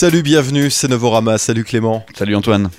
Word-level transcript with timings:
Salut, 0.00 0.22
bienvenue, 0.22 0.70
c'est 0.70 0.88
Novorama. 0.88 1.36
Salut 1.36 1.62
Clément. 1.62 2.06
Salut 2.14 2.34
Antoine. 2.34 2.70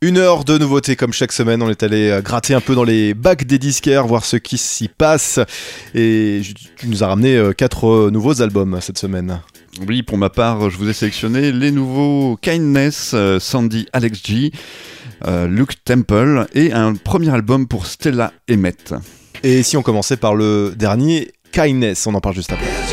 Une 0.00 0.16
heure 0.16 0.44
de 0.44 0.56
nouveautés 0.56 0.96
comme 0.96 1.12
chaque 1.12 1.32
semaine, 1.32 1.62
on 1.62 1.68
est 1.68 1.82
allé 1.82 2.08
euh, 2.08 2.22
gratter 2.22 2.54
un 2.54 2.62
peu 2.62 2.74
dans 2.74 2.82
les 2.82 3.12
bacs 3.12 3.44
des 3.44 3.58
disquaires, 3.58 4.06
voir 4.06 4.24
ce 4.24 4.38
qui 4.38 4.56
s'y 4.56 4.88
passe. 4.88 5.40
Et 5.94 6.40
tu 6.76 6.88
nous 6.88 7.04
as 7.04 7.08
ramené 7.08 7.36
euh, 7.36 7.52
quatre 7.52 7.86
euh, 7.86 8.10
nouveaux 8.10 8.40
albums 8.40 8.78
cette 8.80 8.96
semaine. 8.96 9.42
Oui, 9.86 10.02
pour 10.02 10.16
ma 10.16 10.30
part, 10.30 10.70
je 10.70 10.78
vous 10.78 10.88
ai 10.88 10.94
sélectionné 10.94 11.52
les 11.52 11.70
nouveaux 11.70 12.38
Kindness, 12.40 13.14
Sandy 13.40 13.88
Alex 13.92 14.22
G, 14.24 14.52
Luke 15.48 15.84
Temple 15.84 16.46
et 16.54 16.72
un 16.72 16.94
premier 16.94 17.28
album 17.28 17.68
pour 17.68 17.84
Stella 17.84 18.32
Emmett. 18.50 18.94
Et 19.42 19.62
si 19.62 19.76
on 19.76 19.82
commençait 19.82 20.16
par 20.16 20.34
le 20.34 20.72
dernier, 20.74 21.30
Kindness, 21.52 22.06
on 22.06 22.14
en 22.14 22.22
parle 22.22 22.36
juste 22.36 22.54
après. 22.54 22.91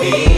be 0.00 0.29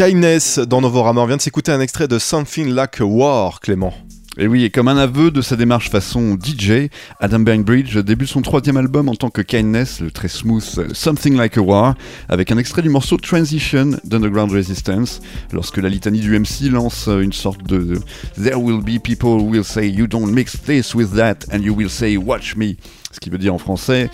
Kindness 0.00 0.58
dans 0.58 0.80
Novorama. 0.80 1.20
On 1.20 1.26
vient 1.26 1.36
de 1.36 1.42
s'écouter 1.42 1.72
un 1.72 1.80
extrait 1.82 2.08
de 2.08 2.18
Something 2.18 2.72
Like 2.72 3.02
a 3.02 3.04
War, 3.04 3.60
Clément. 3.60 3.92
Et 4.38 4.46
oui, 4.46 4.64
et 4.64 4.70
comme 4.70 4.88
un 4.88 4.96
aveu 4.96 5.30
de 5.30 5.42
sa 5.42 5.56
démarche 5.56 5.90
façon 5.90 6.38
DJ, 6.42 6.88
Adam 7.18 7.40
Bainbridge 7.40 7.98
débute 7.98 8.30
son 8.30 8.40
troisième 8.40 8.78
album 8.78 9.10
en 9.10 9.14
tant 9.14 9.28
que 9.28 9.42
Kindness, 9.42 10.00
le 10.00 10.10
très 10.10 10.28
smooth 10.28 10.94
Something 10.94 11.36
Like 11.36 11.58
a 11.58 11.60
War, 11.60 11.96
avec 12.30 12.50
un 12.50 12.56
extrait 12.56 12.80
du 12.80 12.88
morceau 12.88 13.18
Transition 13.18 13.90
d'Underground 14.04 14.50
Resistance, 14.52 15.20
lorsque 15.52 15.76
la 15.76 15.90
litanie 15.90 16.20
du 16.20 16.38
MC 16.38 16.70
lance 16.70 17.06
une 17.06 17.34
sorte 17.34 17.62
de 17.64 18.00
There 18.42 18.58
will 18.58 18.80
be 18.80 18.98
people 19.02 19.38
who 19.38 19.50
will 19.50 19.64
say 19.64 19.86
you 19.86 20.06
don't 20.06 20.32
mix 20.32 20.56
this 20.62 20.94
with 20.94 21.14
that 21.14 21.40
and 21.52 21.58
you 21.58 21.74
will 21.74 21.90
say 21.90 22.16
watch 22.16 22.56
me. 22.56 22.76
Ce 23.12 23.18
qui 23.18 23.28
veut 23.28 23.38
dire 23.38 23.52
en 23.52 23.58
français, 23.58 24.08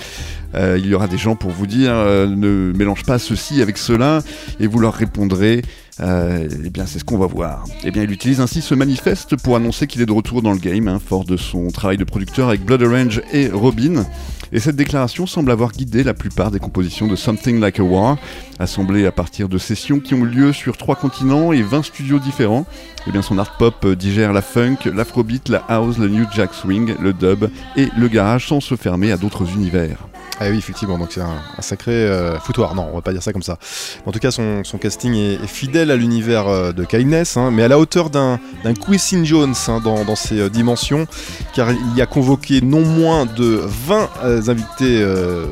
euh, 0.54 0.78
il 0.78 0.86
y 0.86 0.94
aura 0.94 1.06
des 1.06 1.18
gens 1.18 1.36
pour 1.36 1.50
vous 1.50 1.66
dire 1.66 1.92
euh, 1.92 2.26
ne 2.26 2.72
mélange 2.76 3.04
pas 3.04 3.18
ceci 3.18 3.62
avec 3.62 3.78
cela, 3.78 4.22
et 4.60 4.66
vous 4.66 4.78
leur 4.78 4.94
répondrez 4.94 5.62
euh, 6.00 6.46
eh 6.64 6.70
bien, 6.70 6.84
c'est 6.84 6.98
ce 6.98 7.04
qu'on 7.04 7.16
va 7.16 7.26
voir. 7.26 7.64
Eh 7.82 7.90
bien, 7.90 8.02
il 8.02 8.10
utilise 8.10 8.40
ainsi 8.40 8.60
ce 8.60 8.74
manifeste 8.74 9.36
pour 9.36 9.56
annoncer 9.56 9.86
qu'il 9.86 10.02
est 10.02 10.06
de 10.06 10.12
retour 10.12 10.42
dans 10.42 10.52
le 10.52 10.58
game, 10.58 10.88
hein, 10.88 11.00
fort 11.04 11.24
de 11.24 11.36
son 11.36 11.68
travail 11.68 11.96
de 11.96 12.04
producteur 12.04 12.48
avec 12.48 12.64
Blood 12.64 12.82
Orange 12.82 13.22
et 13.32 13.48
Robin. 13.48 14.04
Et 14.52 14.60
cette 14.60 14.76
déclaration 14.76 15.26
semble 15.26 15.50
avoir 15.50 15.72
guidé 15.72 16.04
la 16.04 16.14
plupart 16.14 16.50
des 16.50 16.60
compositions 16.60 17.06
de 17.06 17.16
Something 17.16 17.58
Like 17.60 17.80
a 17.80 17.82
War, 17.82 18.16
assemblées 18.58 19.06
à 19.06 19.12
partir 19.12 19.48
de 19.48 19.58
sessions 19.58 19.98
qui 19.98 20.14
ont 20.14 20.22
lieu 20.22 20.52
sur 20.52 20.76
trois 20.76 20.96
continents 20.96 21.52
et 21.52 21.62
20 21.62 21.82
studios 21.82 22.18
différents. 22.18 22.66
Eh 23.08 23.10
bien, 23.10 23.22
son 23.22 23.38
art 23.38 23.56
pop 23.56 23.86
digère 23.86 24.32
la 24.32 24.42
funk, 24.42 24.76
l'afrobeat, 24.94 25.48
la 25.48 25.64
house, 25.68 25.98
le 25.98 26.08
new 26.08 26.26
jack 26.32 26.52
swing, 26.52 26.94
le 27.00 27.12
dub 27.12 27.48
et 27.76 27.88
le 27.96 28.08
garage 28.08 28.48
sans 28.48 28.60
se 28.60 28.76
fermer 28.76 29.12
à 29.12 29.16
d'autres 29.16 29.50
univers. 29.54 30.06
Ah 30.38 30.46
oui, 30.50 30.58
effectivement, 30.58 30.98
donc 30.98 31.12
c'est 31.12 31.22
un, 31.22 31.40
sacré 31.60 31.92
euh, 31.92 32.38
foutoir. 32.38 32.74
Non, 32.74 32.88
on 32.92 32.96
va 32.96 33.00
pas 33.00 33.12
dire 33.12 33.22
ça 33.22 33.32
comme 33.32 33.42
ça. 33.42 33.58
En 34.04 34.12
tout 34.12 34.18
cas, 34.18 34.30
son, 34.30 34.62
casting 34.78 35.14
est, 35.14 35.46
fidèle 35.46 35.90
à 35.90 35.96
l'univers 35.96 36.46
euh, 36.46 36.72
de 36.72 36.84
Kindness, 36.84 37.38
hein, 37.38 37.50
mais 37.50 37.62
à 37.62 37.68
la 37.68 37.78
hauteur 37.78 38.10
d'un 38.10 38.38
Quincy 38.74 39.24
Jones 39.24 39.54
hein, 39.68 39.80
dans, 39.82 40.16
ses 40.16 40.40
euh, 40.40 40.50
dimensions, 40.50 41.06
car 41.54 41.72
il 41.72 41.96
y 41.96 42.02
a 42.02 42.06
convoqué 42.06 42.60
non 42.60 42.84
moins 42.84 43.24
de 43.24 43.62
20 43.64 44.10
invités 44.48 45.04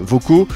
vocaux, 0.03 0.47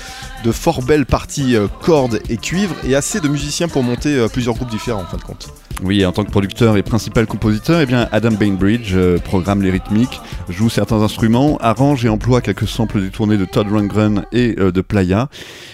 de 0.45 0.53
fort 0.53 0.83
belles 0.83 1.07
parties 1.07 1.57
cordes 1.83 2.21
et 2.29 2.37
cuivre, 2.37 2.75
et 2.85 2.95
assez 2.95 3.21
de 3.21 3.29
musiciens 3.29 3.69
pour 3.69 3.83
monter 3.83 4.27
plusieurs 4.33 4.55
groupes 4.55 4.71
différents 4.71 5.03
en 5.03 5.07
fin 5.07 5.17
de 5.17 5.23
compte. 5.23 5.49
Oui, 5.83 6.05
en 6.05 6.13
tant 6.13 6.25
que 6.25 6.31
producteur 6.31 6.77
et 6.77 6.83
principal 6.83 7.27
compositeur, 7.27 7.81
eh 7.81 7.87
bien 7.87 8.09
Adam 8.11 8.33
Bainbridge 8.33 8.97
programme 9.25 9.63
les 9.63 9.71
rythmiques, 9.71 10.21
joue 10.49 10.69
certains 10.69 11.03
instruments, 11.03 11.57
arrange 11.61 12.05
et 12.05 12.09
emploie 12.09 12.41
quelques 12.41 12.69
samples 12.69 13.01
détournés 13.01 13.37
de 13.37 13.45
Todd 13.45 13.69
Rundgren 13.71 14.18
et 14.33 14.57
euh, 14.59 14.73
de 14.73 14.81
Playa. 14.81 15.29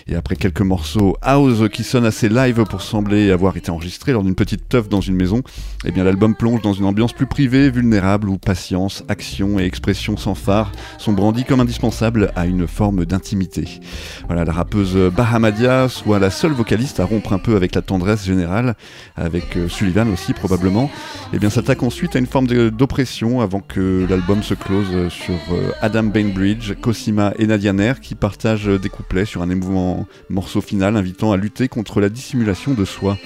Et 0.07 0.15
après 0.17 0.37
quelques 0.37 0.61
morceaux 0.61 1.17
house 1.23 1.69
qui 1.73 1.85
sonnent 1.85 2.05
assez 2.05 2.29
live 2.29 2.65
pour 2.69 2.83
sembler 2.83 3.31
avoir 3.31 3.57
été 3.57 3.71
enregistrés 3.71 4.13
lors 4.13 4.23
d'une 4.23 4.35
petite 4.35 4.69
teuf 4.69 4.89
dans 4.89 5.01
une 5.01 5.17
maison, 5.17 5.43
eh 5.85 5.91
bien 5.91 6.05
l'album 6.05 6.35
plonge 6.35 6.63
dans 6.63 6.73
une 6.73 6.85
ambiance 6.85 7.13
plus 7.13 7.27
privée, 7.27 7.71
vulnérable 7.71 8.29
où 8.29 8.39
patience, 8.39 9.05
action 9.09 9.59
et 9.59 9.65
expression 9.65 10.17
sans 10.17 10.35
phare 10.35 10.73
sont 10.99 11.13
brandis 11.13 11.45
comme 11.45 11.61
indispensables 11.61 12.33
à 12.37 12.47
une 12.47 12.67
forme 12.67 13.05
d'intimité. 13.05 13.81
Voilà, 14.27 14.45
la 14.45 14.53
rappeuse 14.53 14.97
Bahamadia 15.17 15.89
soit 15.89 16.19
la 16.19 16.31
seule 16.31 16.53
vocaliste 16.53 17.01
à 17.01 17.05
rompre 17.05 17.33
un 17.33 17.39
peu 17.39 17.57
avec 17.57 17.75
la 17.75 17.83
tendresse 17.83 18.25
générale, 18.25 18.75
avec 19.17 19.57
euh, 19.57 19.69
Sullivan 19.69 20.09
aussi 20.13 20.33
probablement, 20.33 20.91
eh 21.33 21.39
bien 21.39 21.51
s'attaque 21.51 21.83
ensuite 21.83 22.17
à 22.17 22.19
une 22.19 22.27
forme 22.27 22.47
d'oppression 22.47 23.41
avant 23.41 23.61
que 23.61 24.07
l'album 24.09 24.43
se 24.43 24.55
close 24.55 25.09
sur 25.09 25.35
euh, 25.53 25.71
Adam 25.81 26.05
Bainbridge, 26.05 26.75
Cosima 26.81 27.33
et 27.39 27.47
Nadia 27.47 27.73
Nair 27.73 28.01
qui 28.01 28.15
partagent 28.35 28.81
des 28.81 28.89
couplets 28.89 29.27
sur 29.27 29.43
un 29.43 29.49
émouvant 29.49 30.09
morceau 30.29 30.61
final 30.61 30.97
invitant 30.97 31.31
à 31.31 31.37
lutter 31.37 31.69
contre 31.69 32.01
la 32.01 32.09
dissimulation 32.09 32.75
de 32.75 32.85
soi. 32.85 33.17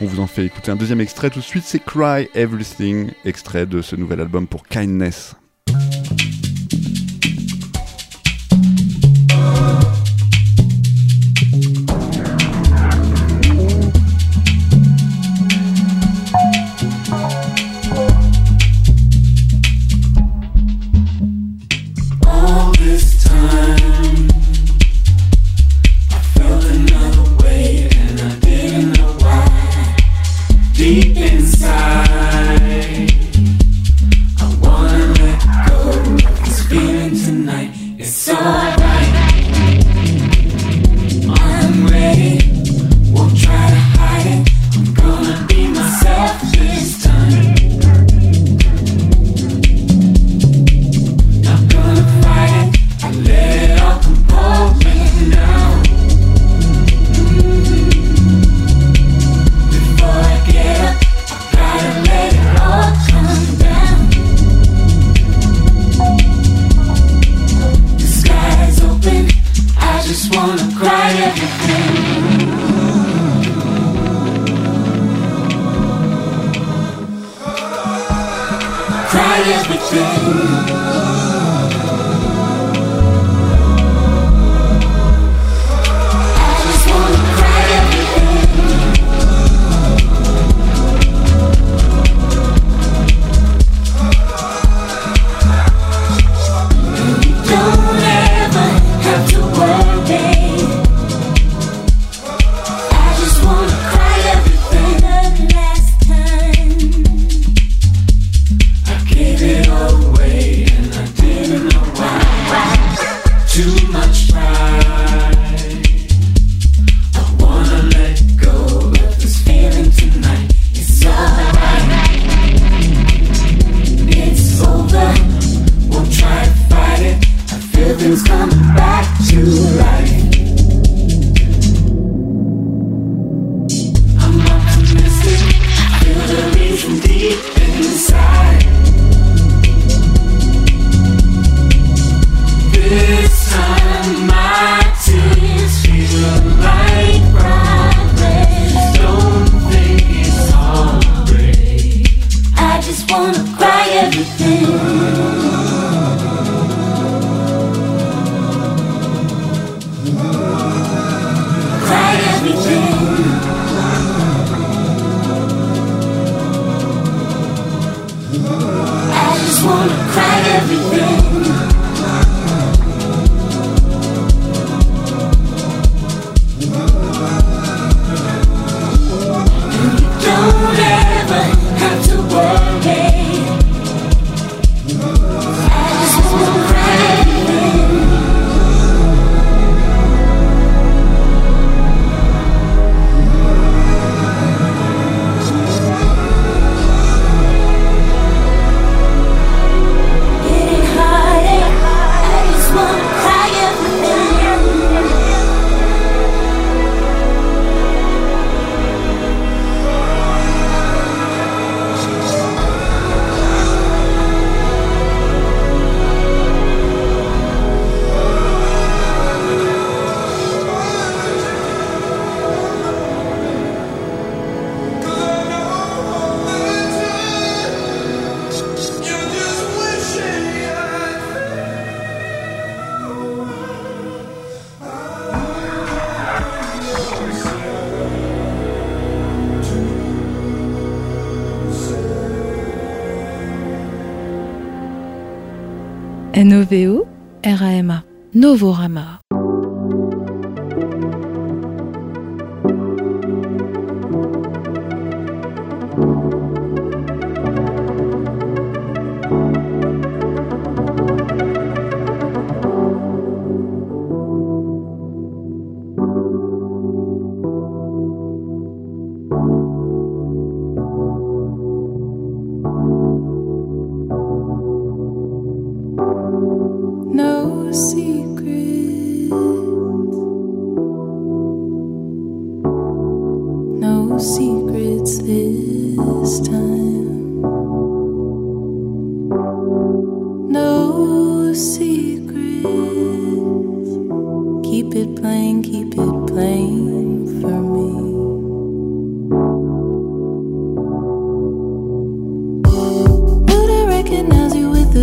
On 0.00 0.06
vous 0.06 0.18
en 0.18 0.26
fait 0.26 0.44
écouter 0.44 0.72
un 0.72 0.76
deuxième 0.76 1.00
extrait 1.00 1.30
tout 1.30 1.38
de 1.38 1.44
suite, 1.44 1.62
c'est 1.64 1.78
Cry 1.78 2.28
Everything, 2.34 3.12
extrait 3.24 3.66
de 3.66 3.82
ce 3.82 3.94
nouvel 3.94 4.20
album 4.20 4.48
pour 4.48 4.64
Kindness. 4.64 5.36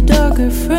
Darker 0.06 0.52
frame? 0.52 0.75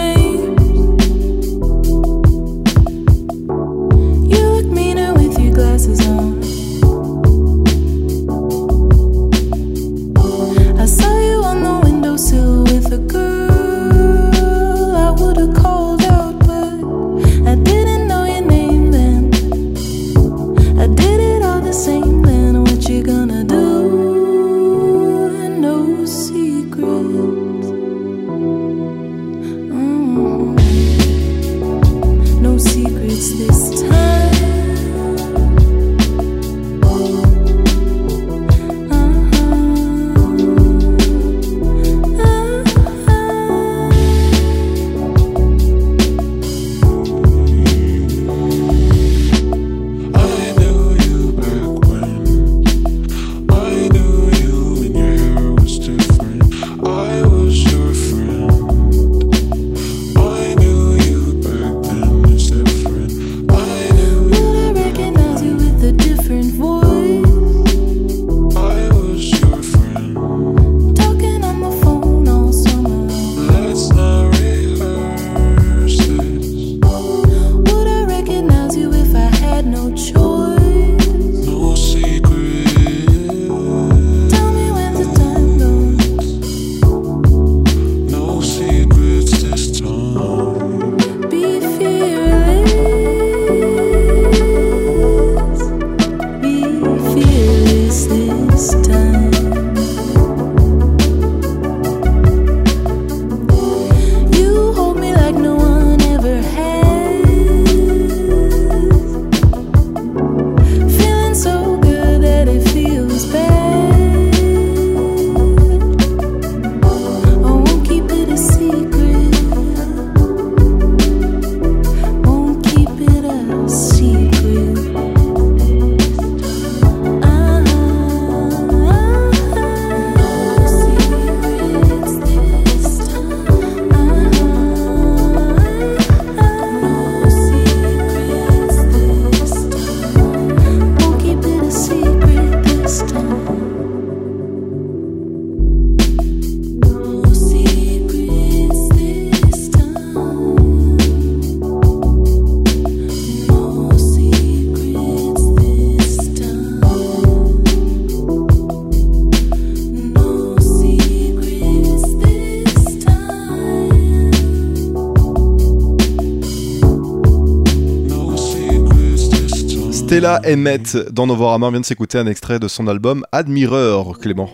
Stella 170.26 170.40
Emmett 170.44 170.96
dans 171.12 171.28
Novorama, 171.28 171.68
on 171.68 171.70
vient 171.70 171.78
de 171.78 171.84
s'écouter 171.84 172.18
un 172.18 172.26
extrait 172.26 172.58
de 172.58 172.66
son 172.66 172.88
album 172.88 173.24
Admireur, 173.30 174.18
Clément. 174.18 174.50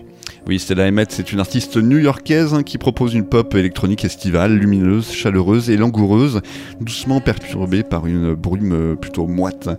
Oui, 0.46 0.58
Stella 0.58 0.84
Emmett, 0.86 1.10
c'est 1.10 1.32
une 1.32 1.40
artiste 1.40 1.78
new-yorkaise 1.78 2.52
hein, 2.52 2.62
qui 2.62 2.76
propose 2.76 3.14
une 3.14 3.24
pop 3.24 3.54
électronique 3.54 4.04
estivale, 4.04 4.54
lumineuse, 4.54 5.10
chaleureuse 5.12 5.70
et 5.70 5.78
langoureuse, 5.78 6.42
doucement 6.82 7.22
perturbée 7.22 7.84
par 7.84 8.06
une 8.06 8.34
brume 8.34 8.96
plutôt 9.00 9.26
moite. 9.26 9.70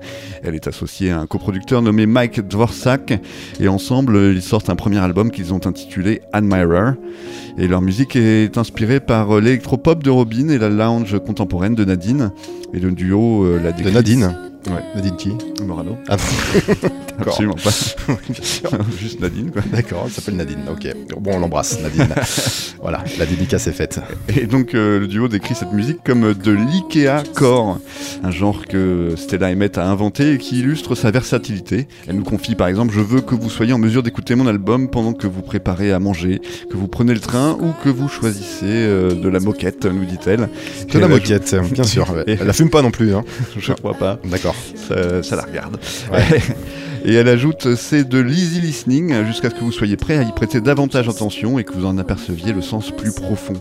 Elle 0.43 0.55
est 0.55 0.65
associée 0.65 1.11
à 1.11 1.19
un 1.19 1.27
coproducteur 1.27 1.83
nommé 1.83 2.07
Mike 2.07 2.41
Dvorak 2.47 3.13
et 3.59 3.67
ensemble, 3.67 4.17
ils 4.33 4.41
sortent 4.41 4.71
un 4.71 4.75
premier 4.75 4.97
album 4.97 5.29
qu'ils 5.29 5.53
ont 5.53 5.63
intitulé 5.67 6.21
Admirer. 6.33 6.93
Et 7.59 7.67
leur 7.67 7.81
musique 7.83 8.15
est 8.15 8.57
inspirée 8.57 8.99
par 8.99 9.39
l'électropop 9.39 10.01
de 10.01 10.09
Robin 10.09 10.49
et 10.49 10.57
la 10.57 10.69
lounge 10.69 11.19
contemporaine 11.19 11.75
de 11.75 11.85
Nadine. 11.85 12.31
Et 12.73 12.79
le 12.79 12.89
duo 12.93 13.43
euh, 13.45 13.61
la 13.61 13.71
De 13.73 13.77
décrit- 13.83 13.93
Nadine. 13.93 14.35
Ouais. 14.67 14.83
Nadine 14.95 15.17
qui 15.17 15.37
Morano. 15.63 15.97
Ah. 16.09 16.17
Absolument 17.19 17.55
pas. 17.55 17.71
Juste 18.99 19.19
Nadine, 19.19 19.51
quoi. 19.51 19.61
D'accord, 19.71 20.03
elle 20.05 20.11
s'appelle 20.11 20.35
Nadine. 20.35 20.63
Ok. 20.69 20.87
Bon, 21.19 21.35
on 21.35 21.39
l'embrasse, 21.39 21.79
Nadine. 21.81 22.07
voilà, 22.81 23.03
la 23.17 23.25
dédicace 23.25 23.67
est 23.67 23.73
faite. 23.73 23.99
Et 24.35 24.45
donc 24.45 24.73
euh, 24.73 24.99
le 24.99 25.07
duo 25.07 25.27
décrit 25.27 25.55
cette 25.55 25.71
musique 25.71 25.99
comme 26.03 26.33
de 26.33 26.51
l'IKEA 26.51 27.23
core, 27.35 27.79
un 28.23 28.31
genre 28.31 28.65
que 28.65 29.13
Stella 29.17 29.47
Emmett 29.47 29.77
a 29.77 29.87
inventé 29.87 30.33
et 30.33 30.37
qui 30.37 30.59
illustre 30.59 30.95
sa 30.95 31.11
versatilité. 31.11 31.87
Elle 32.07 32.17
nous 32.17 32.23
confie 32.23 32.55
par 32.55 32.67
exemple 32.67 32.93
Je 32.93 33.01
veux 33.01 33.21
que 33.21 33.35
vous 33.35 33.49
soyez 33.49 33.73
en 33.73 33.77
mesure 33.77 34.03
d'écouter 34.03 34.35
mon 34.35 34.47
album 34.47 34.89
pendant 34.89 35.13
que 35.13 35.27
vous 35.27 35.41
préparez 35.41 35.91
à 35.91 35.99
manger, 35.99 36.41
que 36.69 36.77
vous 36.77 36.87
prenez 36.87 37.13
le 37.13 37.19
train 37.19 37.57
ou 37.59 37.71
que 37.83 37.89
vous 37.89 38.07
choisissez 38.07 38.65
euh, 38.65 39.13
de 39.13 39.29
la 39.29 39.39
moquette, 39.39 39.85
nous 39.85 40.05
dit-elle. 40.05 40.49
De 40.91 40.99
la 40.99 41.07
moquette, 41.07 41.55
bien 41.71 41.83
sûr. 41.83 42.07
Elle 42.27 42.45
la 42.45 42.53
fume 42.53 42.69
pas 42.69 42.81
non 42.81 42.91
plus. 42.91 43.13
Hein. 43.15 43.23
Je 43.57 43.73
crois 43.73 43.93
pas, 43.93 44.19
D'accord. 44.25 44.55
ça, 44.75 45.23
ça 45.23 45.35
la 45.35 45.43
regarde. 45.43 45.77
Ouais. 46.11 46.41
Et 47.05 47.13
elle 47.15 47.27
ajoute 47.27 47.75
C'est 47.75 48.07
de 48.07 48.19
l'easy 48.19 48.61
listening 48.61 49.25
jusqu'à 49.25 49.49
ce 49.49 49.55
que 49.55 49.59
vous 49.59 49.71
soyez 49.71 49.97
prêt 49.97 50.17
à 50.17 50.23
y 50.23 50.31
prêter 50.31 50.61
davantage 50.61 51.09
attention 51.09 51.59
et 51.59 51.63
que 51.63 51.73
vous 51.73 51.85
en 51.85 51.97
aperceviez 51.97 52.53
le 52.53 52.61
sens 52.61 52.91
plus 52.91 53.11
profond. 53.13 53.55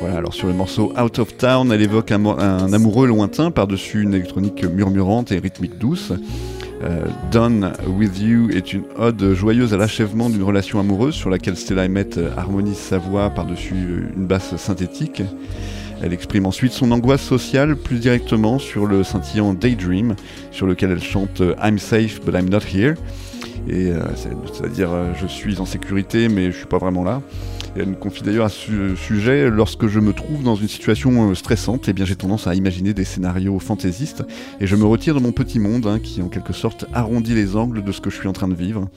Voilà, 0.00 0.16
alors 0.16 0.34
sur 0.34 0.48
le 0.48 0.54
morceau 0.54 0.92
Out 1.00 1.18
of 1.20 1.36
Town, 1.36 1.70
elle 1.72 1.80
évoque 1.82 2.10
un, 2.10 2.18
mo- 2.18 2.38
un 2.38 2.72
amoureux 2.72 3.06
lointain 3.06 3.50
par-dessus 3.52 4.02
une 4.02 4.12
électronique 4.12 4.64
murmurante 4.64 5.30
et 5.30 5.38
rythmique 5.38 5.78
douce. 5.78 6.12
Euh, 6.82 7.04
Done 7.30 7.72
With 7.86 8.18
You 8.18 8.50
est 8.50 8.72
une 8.72 8.82
ode 8.98 9.32
joyeuse 9.34 9.72
à 9.72 9.76
l'achèvement 9.76 10.28
d'une 10.28 10.42
relation 10.42 10.80
amoureuse 10.80 11.14
sur 11.14 11.30
laquelle 11.30 11.56
Stella 11.56 11.84
Emmett 11.84 12.18
harmonise 12.36 12.76
sa 12.76 12.98
voix 12.98 13.30
par-dessus 13.30 13.74
une 14.16 14.26
basse 14.26 14.56
synthétique. 14.56 15.22
Elle 16.04 16.12
exprime 16.12 16.44
ensuite 16.44 16.72
son 16.72 16.90
angoisse 16.90 17.22
sociale 17.22 17.76
plus 17.76 17.96
directement 17.98 18.58
sur 18.58 18.84
le 18.84 19.02
scintillant 19.04 19.54
Daydream, 19.54 20.16
sur 20.50 20.66
lequel 20.66 20.90
elle 20.90 21.02
chante 21.02 21.40
euh, 21.40 21.54
I'm 21.62 21.78
safe 21.78 22.20
but 22.22 22.34
I'm 22.34 22.50
not 22.50 22.58
here. 22.70 22.94
Et 23.66 23.86
euh, 23.90 24.02
c'est- 24.14 24.28
c'est-à-dire 24.52 24.90
euh, 24.92 25.12
je 25.18 25.26
suis 25.26 25.60
en 25.60 25.64
sécurité 25.64 26.28
mais 26.28 26.52
je 26.52 26.58
suis 26.58 26.66
pas 26.66 26.76
vraiment 26.76 27.04
là. 27.04 27.22
Elle 27.74 27.86
me 27.86 27.94
confie 27.94 28.22
d'ailleurs 28.22 28.44
à 28.44 28.48
ce 28.50 28.94
sujet, 28.94 29.48
lorsque 29.50 29.86
je 29.88 29.98
me 29.98 30.12
trouve 30.12 30.42
dans 30.44 30.56
une 30.56 30.68
situation 30.68 31.34
stressante, 31.34 31.88
eh 31.88 31.94
bien 31.94 32.04
j'ai 32.04 32.16
tendance 32.16 32.46
à 32.46 32.54
imaginer 32.54 32.92
des 32.92 33.04
scénarios 33.04 33.58
fantaisistes 33.58 34.22
et 34.60 34.66
je 34.66 34.76
me 34.76 34.84
retire 34.84 35.14
de 35.14 35.20
mon 35.20 35.32
petit 35.32 35.58
monde 35.58 35.86
hein, 35.86 35.98
qui 36.00 36.20
en 36.20 36.28
quelque 36.28 36.52
sorte 36.52 36.84
arrondit 36.92 37.34
les 37.34 37.56
angles 37.56 37.82
de 37.82 37.92
ce 37.92 38.02
que 38.02 38.10
je 38.10 38.16
suis 38.16 38.28
en 38.28 38.32
train 38.34 38.46
de 38.48 38.54
vivre. 38.54 38.88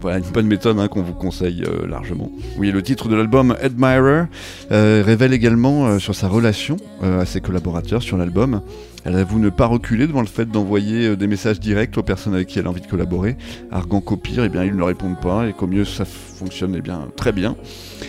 Voilà 0.00 0.18
une 0.18 0.24
bonne 0.32 0.46
méthode 0.46 0.78
hein, 0.78 0.86
qu'on 0.86 1.02
vous 1.02 1.12
conseille 1.12 1.64
euh, 1.64 1.86
largement. 1.88 2.30
Oui, 2.56 2.70
le 2.70 2.82
titre 2.82 3.08
de 3.08 3.16
l'album 3.16 3.56
Admirer 3.60 4.26
euh, 4.70 5.02
révèle 5.04 5.32
également 5.32 5.86
euh, 5.86 5.98
sur 5.98 6.14
sa 6.14 6.28
relation 6.28 6.76
à 7.02 7.24
ses 7.24 7.40
collaborateurs 7.40 8.02
sur 8.02 8.16
l'album. 8.16 8.60
Elle 9.04 9.16
avoue 9.16 9.38
ne 9.38 9.50
pas 9.50 9.66
reculer 9.66 10.06
devant 10.06 10.20
le 10.20 10.26
fait 10.26 10.46
d'envoyer 10.46 11.16
des 11.16 11.26
messages 11.26 11.60
directs 11.60 11.96
aux 11.96 12.02
personnes 12.02 12.34
avec 12.34 12.48
qui 12.48 12.58
elle 12.58 12.66
a 12.66 12.70
envie 12.70 12.80
de 12.80 12.86
collaborer, 12.86 13.36
arguant 13.70 14.00
qu'au 14.00 14.16
pire, 14.16 14.44
eh 14.44 14.48
bien, 14.48 14.64
ils 14.64 14.74
ne 14.74 14.82
répondent 14.82 15.20
pas 15.20 15.46
et 15.46 15.52
qu'au 15.52 15.66
mieux, 15.66 15.84
ça 15.84 16.04
fonctionne 16.04 16.74
eh 16.76 16.80
bien, 16.80 17.08
très 17.16 17.32
bien. 17.32 17.56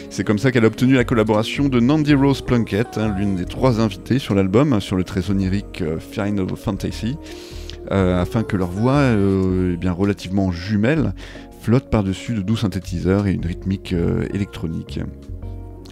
C'est 0.09 0.23
comme 0.23 0.39
ça 0.39 0.51
qu'elle 0.51 0.65
a 0.65 0.67
obtenu 0.67 0.95
la 0.95 1.03
collaboration 1.03 1.69
de 1.69 1.79
Nandy 1.79 2.15
Rose 2.15 2.41
Plunkett, 2.41 2.97
hein, 2.97 3.15
l'une 3.17 3.35
des 3.35 3.45
trois 3.45 3.79
invitées 3.79 4.19
sur 4.19 4.33
l'album, 4.33 4.81
sur 4.81 4.95
le 4.95 5.03
très 5.03 5.29
onirique 5.29 5.81
euh, 5.81 5.99
Final 5.99 6.47
Fantasy, 6.55 7.15
afin 7.91 8.43
que 8.43 8.55
leur 8.55 8.69
voix, 8.69 8.97
euh, 8.97 9.71
eh 9.73 9.77
bien, 9.77 9.91
relativement 9.91 10.51
jumelle, 10.51 11.13
flotte 11.69 11.91
par-dessus 11.91 12.33
de 12.33 12.41
doux 12.41 12.57
synthétiseurs 12.57 13.27
et 13.27 13.31
une 13.31 13.45
rythmique 13.45 13.93
euh, 13.93 14.25
électronique. 14.33 14.99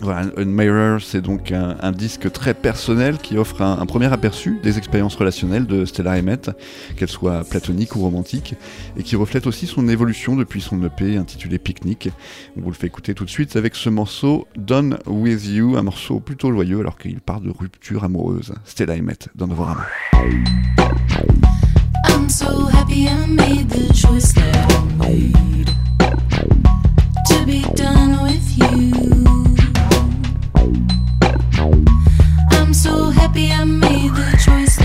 Voilà, 0.01 0.22
Admirer, 0.36 0.98
c'est 1.01 1.22
donc 1.22 1.51
un, 1.51 1.91
disque 1.91 2.31
très 2.31 2.55
personnel 2.55 3.19
qui 3.19 3.38
offre 3.38 3.62
un, 3.62 3.77
un 3.77 3.86
premier 3.86 4.12
aperçu 4.12 4.57
des 4.63 4.79
expériences 4.79 5.15
relationnelles 5.15 5.67
de 5.67 5.86
Stella 5.86 6.13
Emmett, 6.17 6.50
qu'elles 6.96 7.10
soient 7.10 7.43
platoniques 7.43 7.96
ou 7.96 8.00
romantiques, 8.00 8.55
et 8.98 9.03
qui 9.03 9.15
reflète 9.15 9.46
aussi 9.46 9.67
son 9.67 9.88
évolution 9.88 10.36
depuis 10.36 10.62
son 10.62 10.84
EP 10.84 11.15
intitulé 11.15 11.60
Picnic. 11.60 12.10
On 12.57 12.62
vous 12.62 12.72
le 12.72 12.75
fait 12.75 12.88
écouter 12.88 13.13
tout 13.13 13.25
de 13.25 13.29
suite 13.29 13.55
avec 13.55 13.75
ce 13.75 13.91
morceau 13.91 14.48
Done 14.55 14.98
With 15.05 15.46
You, 15.46 15.77
un 15.77 15.84
morceau 15.84 16.19
plutôt 16.19 16.51
joyeux 16.51 16.79
alors 16.79 16.98
qu'il 16.98 17.22
part 17.22 17.41
de 17.41 17.51
rupture 17.51 18.03
amoureuse. 18.03 18.51
Stella 18.65 18.96
Emmett 18.96 19.29
dans 19.36 19.46
Novorama. 19.46 19.86
I'm 22.09 22.29
so 22.29 22.65
happy 22.65 23.07
I 23.07 23.25
made 23.25 23.69
the 23.69 23.93
choice 23.93 24.33
that 24.33 24.55
I 24.71 24.83
made 24.97 25.67
to 27.27 27.45
be 27.45 27.61
done 27.75 28.21
with 28.23 28.47
you. 28.57 28.91
I'm 32.51 32.73
so 32.73 33.09
happy 33.11 33.51
I 33.51 33.63
made 33.63 34.11
the 34.13 34.41
choice 34.45 34.77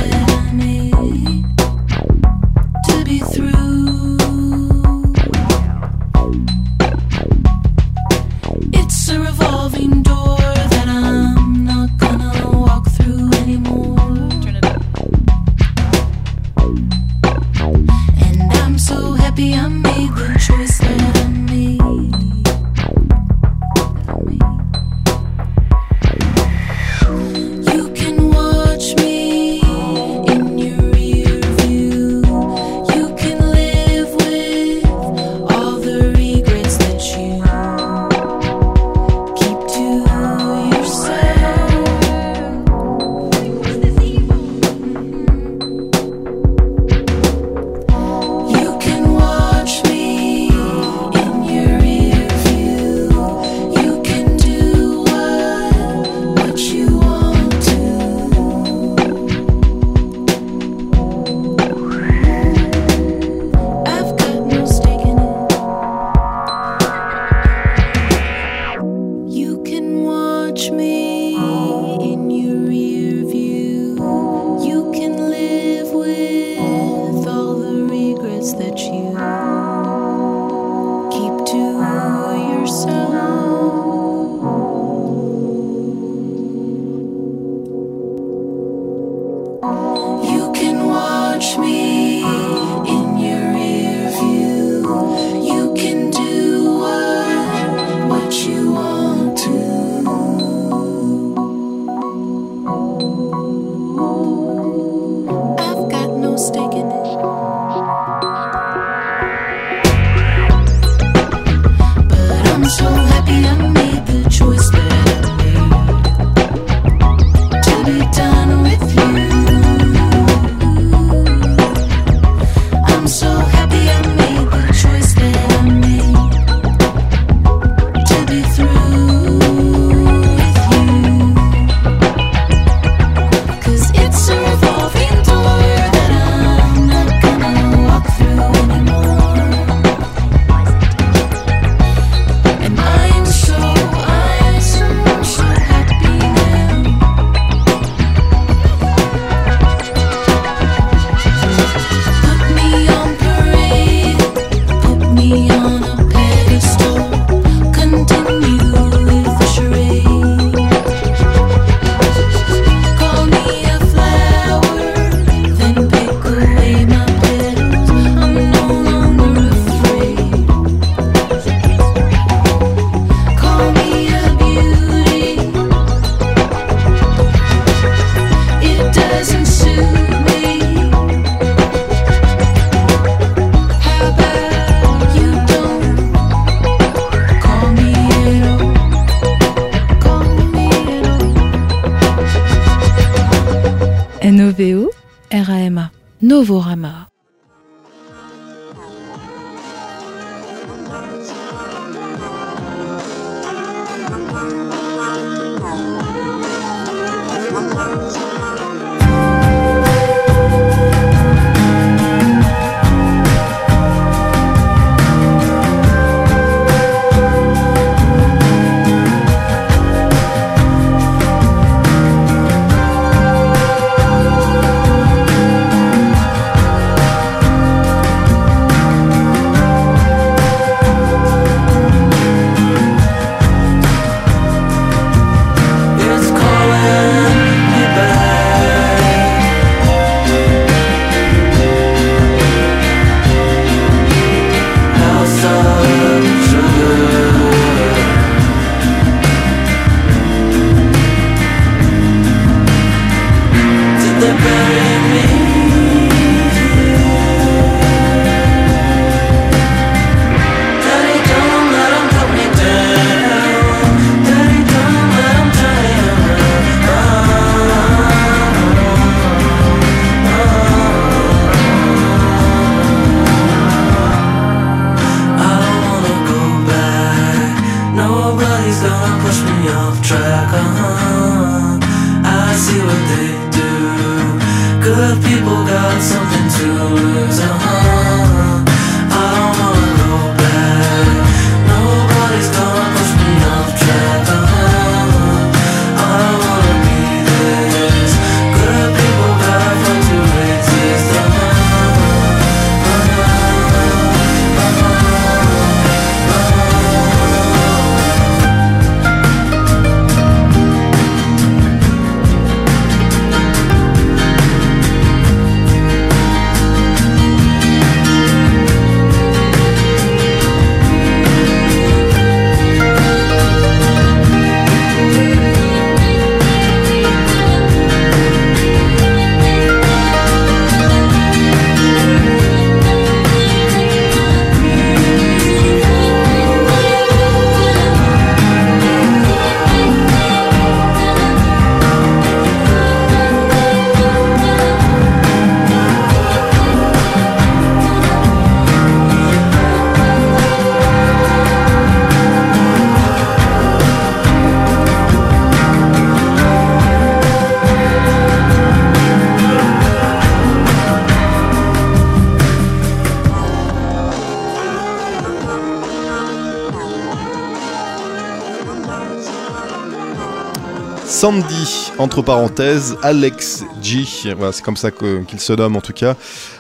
Sandy, 371.23 371.93
entre 371.99 372.21
parenthèses, 372.21 372.97
Alex 373.01 373.63
G, 373.81 374.05
voilà, 374.37 374.51
c'est 374.51 374.65
comme 374.65 374.77
ça 374.77 374.91
qu'il 374.91 375.39
se 375.39 375.53
nomme 375.53 375.77
en 375.77 375.81
tout 375.81 375.93
cas. 375.93 376.17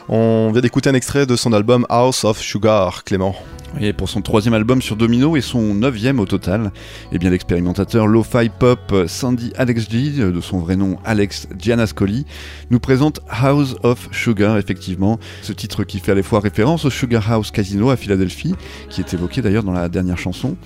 On 0.08 0.50
vient 0.52 0.60
d'écouter 0.60 0.88
un 0.88 0.94
extrait 0.94 1.26
de 1.26 1.34
son 1.34 1.52
album 1.52 1.84
House 1.88 2.22
of 2.22 2.38
Sugar, 2.38 3.02
Clément. 3.02 3.34
Et 3.80 3.92
pour 3.92 4.08
son 4.08 4.20
troisième 4.20 4.54
album 4.54 4.82
sur 4.82 4.96
Domino 4.96 5.36
et 5.36 5.40
son 5.40 5.74
neuvième 5.74 6.20
au 6.20 6.26
total, 6.26 6.72
eh 7.10 7.18
bien 7.18 7.30
l'expérimentateur 7.30 8.06
lo-fi 8.06 8.50
pop 8.50 8.94
Sandy 9.06 9.52
Alex 9.56 9.88
G, 9.90 10.10
de 10.10 10.40
son 10.40 10.58
vrai 10.58 10.76
nom 10.76 10.98
Alex 11.04 11.48
Gianascoli, 11.58 12.26
nous 12.70 12.80
présente 12.80 13.20
House 13.28 13.76
of 13.82 14.08
Sugar, 14.12 14.58
effectivement, 14.58 15.18
ce 15.40 15.52
titre 15.52 15.84
qui 15.84 16.00
fait 16.00 16.12
à 16.12 16.14
la 16.14 16.22
fois 16.22 16.40
référence 16.40 16.84
au 16.84 16.90
Sugar 16.90 17.30
House 17.32 17.50
Casino 17.50 17.90
à 17.90 17.96
Philadelphie, 17.96 18.54
qui 18.90 19.00
est 19.00 19.14
évoqué 19.14 19.40
d'ailleurs 19.40 19.64
dans 19.64 19.72
la 19.72 19.88
dernière 19.88 20.18
chanson, 20.18 20.56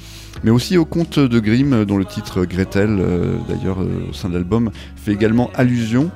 mais 0.42 0.50
aussi 0.50 0.76
au 0.76 0.84
conte 0.84 1.18
de 1.18 1.40
Grimm, 1.40 1.84
dont 1.84 1.98
le 1.98 2.04
titre 2.04 2.44
Gretel, 2.44 2.98
euh, 3.00 3.36
d'ailleurs 3.48 3.80
euh, 3.80 4.08
au 4.10 4.12
sein 4.12 4.28
de 4.28 4.34
l'album, 4.34 4.70
fait 4.96 5.12
également 5.12 5.50
allusion 5.54 6.10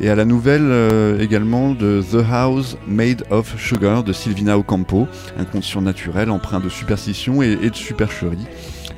et 0.00 0.08
à 0.10 0.14
la 0.14 0.24
nouvelle 0.24 0.66
euh, 0.66 1.20
également 1.20 1.74
de 1.74 2.02
The 2.02 2.24
House 2.30 2.76
Made 2.86 3.24
of 3.30 3.58
Sugar 3.58 4.04
de 4.04 4.12
Silvina 4.12 4.58
Ocampo, 4.58 5.08
un 5.38 5.44
conte 5.44 5.64
surnaturel 5.64 6.30
empreint 6.30 6.60
de 6.60 6.68
superstition 6.68 7.42
et 7.42 7.56
de 7.56 7.74
supercherie. 7.74 8.46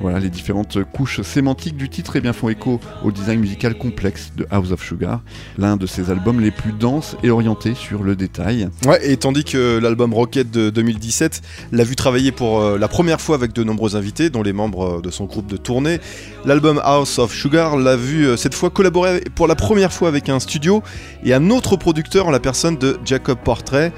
Voilà, 0.01 0.19
les 0.19 0.29
différentes 0.29 0.77
couches 0.93 1.21
sémantiques 1.21 1.75
du 1.75 1.89
titre 1.89 2.15
eh 2.15 2.21
bien, 2.21 2.31
font 2.31 2.47
écho 2.47 2.79
au 3.03 3.11
design 3.11 3.39
musical 3.41 3.77
complexe 3.77 4.31
de 4.37 4.47
House 4.49 4.71
of 4.71 4.81
Sugar, 4.81 5.21
l'un 5.57 5.75
de 5.75 5.85
ses 5.85 6.09
albums 6.09 6.39
les 6.39 6.51
plus 6.51 6.71
denses 6.71 7.17
et 7.21 7.29
orientés 7.29 7.73
sur 7.75 8.01
le 8.03 8.15
détail. 8.15 8.69
Et 9.03 9.17
tandis 9.17 9.43
que 9.43 9.77
l'album 9.77 10.13
Rocket 10.13 10.49
de 10.49 10.69
2017 10.69 11.41
l'a 11.73 11.83
vu 11.83 11.97
travailler 11.97 12.31
pour 12.31 12.61
euh, 12.61 12.77
la 12.77 12.87
première 12.87 13.19
fois 13.19 13.35
avec 13.35 13.51
de 13.51 13.63
nombreux 13.63 13.97
invités, 13.97 14.29
dont 14.29 14.41
les 14.41 14.53
membres 14.53 14.99
euh, 14.99 15.01
de 15.01 15.09
son 15.09 15.25
groupe 15.25 15.47
de 15.47 15.57
tournée, 15.57 15.99
l'album 16.45 16.79
House 16.83 17.19
of 17.19 17.33
Sugar 17.33 17.75
l'a 17.75 17.97
vu 17.97 18.25
euh, 18.25 18.37
cette 18.37 18.53
fois 18.53 18.69
collaborer 18.69 19.21
pour 19.35 19.47
la 19.47 19.55
première 19.55 19.91
fois 19.91 20.07
avec 20.07 20.29
un 20.29 20.39
studio 20.39 20.81
et 21.25 21.33
un 21.33 21.49
autre 21.49 21.75
producteur 21.75 22.27
en 22.27 22.31
la 22.31 22.39
personne 22.39 22.77
de 22.77 22.97
Jacob 23.03 23.37
Portrait 23.43 23.91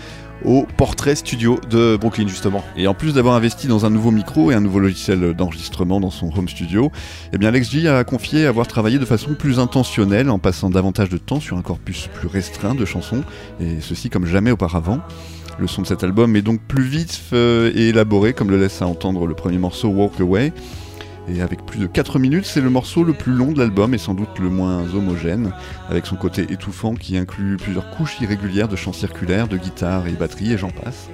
au 0.46 0.66
Portrait 0.78 1.16
Studio 1.16 1.60
de 1.70 1.98
Brooklyn 1.98 2.28
justement. 2.28 2.64
Et 2.76 2.88
en 2.88 2.94
plus 2.94 3.14
d'avoir 3.14 3.36
investi 3.36 3.68
dans 3.68 3.86
un 3.86 3.90
nouveau 3.90 4.12
micro 4.12 4.52
et 4.52 4.56
un 4.56 4.62
nouveau 4.62 4.80
logiciel 4.80 5.34
d'enregistrement 5.34 6.00
dans 6.00 6.12
son 6.12 6.32
home 6.38 6.50
studio, 6.50 6.92
eh 7.34 7.38
bien 7.38 7.50
Alex 7.50 7.72
G 7.72 7.88
a 7.88 8.04
confié 8.04 8.46
avoir 8.46 8.68
travaillé 8.68 9.00
de 9.00 9.06
façon 9.06 9.34
plus 9.34 9.60
intentionnelle 9.60 10.30
en 10.30 10.40
passant 10.40 10.70
davantage 10.70 11.10
de 11.10 11.18
temps 11.18 11.40
sur 11.40 11.58
un 11.58 11.62
corpus 11.62 12.10
plus 12.14 12.28
restreint 12.28 12.76
de 12.76 12.86
chansons, 12.86 13.24
et 13.60 13.82
ceci 13.82 14.10
comme 14.10 14.26
jamais 14.26 14.52
auparavant. 14.52 15.00
Le 15.60 15.68
son 15.68 15.84
de 15.84 15.88
cet 15.88 16.04
album 16.04 16.36
est 16.36 16.42
donc 16.42 16.62
plus 16.62 16.84
vif 16.84 17.30
euh, 17.34 17.72
et 17.76 17.90
élaboré, 17.90 18.34
comme 18.34 18.50
le 18.50 18.60
laisse 18.60 18.82
à 18.82 18.88
entendre 18.88 19.28
le 19.28 19.36
premier 19.36 19.58
morceau 19.58 19.90
Walk 19.90 20.20
Away. 20.20 20.54
Et 21.34 21.42
avec 21.42 21.66
plus 21.66 21.80
de 21.80 21.88
4 21.88 22.20
minutes, 22.20 22.46
c'est 22.46 22.62
le 22.62 22.70
morceau 22.70 23.04
le 23.04 23.14
plus 23.14 23.32
long 23.32 23.52
de 23.52 23.60
l'album 23.60 23.94
et 23.94 23.98
sans 23.98 24.14
doute 24.14 24.38
le 24.40 24.50
moins 24.50 24.84
homogène, 24.94 25.54
avec 25.90 26.06
son 26.06 26.16
côté 26.16 26.48
étouffant 26.50 26.94
qui 26.94 27.18
inclut 27.18 27.58
plusieurs 27.58 27.90
couches 27.92 28.20
irrégulières 28.20 28.68
de 28.68 28.76
chants 28.76 28.92
circulaires, 28.92 29.48
de 29.48 29.58
guitare 29.58 30.08
et 30.08 30.12
batterie 30.12 30.52
et 30.52 30.58
j'en 30.58 30.72
passe. 30.72 31.10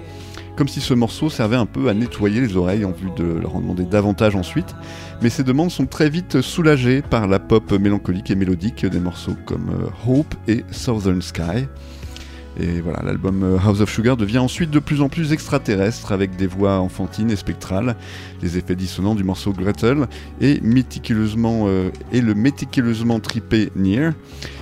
Comme 0.56 0.68
si 0.68 0.82
ce 0.82 0.96
morceau 0.96 1.30
servait 1.30 1.56
un 1.56 1.68
peu 1.68 1.88
à 1.88 1.94
nettoyer 1.94 2.42
les 2.42 2.58
oreilles 2.58 2.84
en 2.84 2.92
vue 2.92 3.12
de 3.16 3.26
leur 3.26 3.56
en 3.56 3.62
demander 3.62 3.86
davantage 3.86 4.36
ensuite, 4.36 4.76
mais 5.22 5.30
ces 5.30 5.44
demandes 5.44 5.70
sont 5.70 5.86
très 5.86 6.10
vite 6.10 6.42
soulagées 6.42 7.04
par 7.04 7.28
la 7.28 7.38
pop 7.38 7.72
mélancolique 7.74 8.32
et 8.32 8.36
mélodique 8.36 8.88
des 8.88 9.00
morceaux 9.00 9.36
comme 9.46 9.70
euh, 9.70 10.12
Hope 10.12 10.34
et 10.48 10.64
Southern 10.72 11.22
Sky. 11.22 11.68
Et 12.60 12.82
voilà, 12.82 13.02
l'album 13.04 13.44
euh, 13.44 13.58
House 13.64 13.82
of 13.82 13.90
Sugar 13.90 14.18
devient 14.18 14.40
ensuite 14.40 14.72
de 14.72 14.80
plus 14.80 15.02
en 15.02 15.10
plus 15.10 15.32
extraterrestre 15.32 16.12
avec 16.12 16.36
des 16.36 16.48
voix 16.48 16.80
enfantines 16.80 17.30
et 17.30 17.36
spectrales, 17.36 17.96
les 18.42 18.58
effets 18.58 18.76
dissonants 18.76 19.16
du 19.16 19.24
morceau 19.24 19.54
Gretel 19.54 20.08
et, 20.42 20.60
méticuleusement, 20.62 21.66
euh, 21.68 21.92
et 22.12 22.22
le 22.22 22.34
méticuleusement 22.34 23.20
trippé 23.20 23.70
Near. 23.76 24.14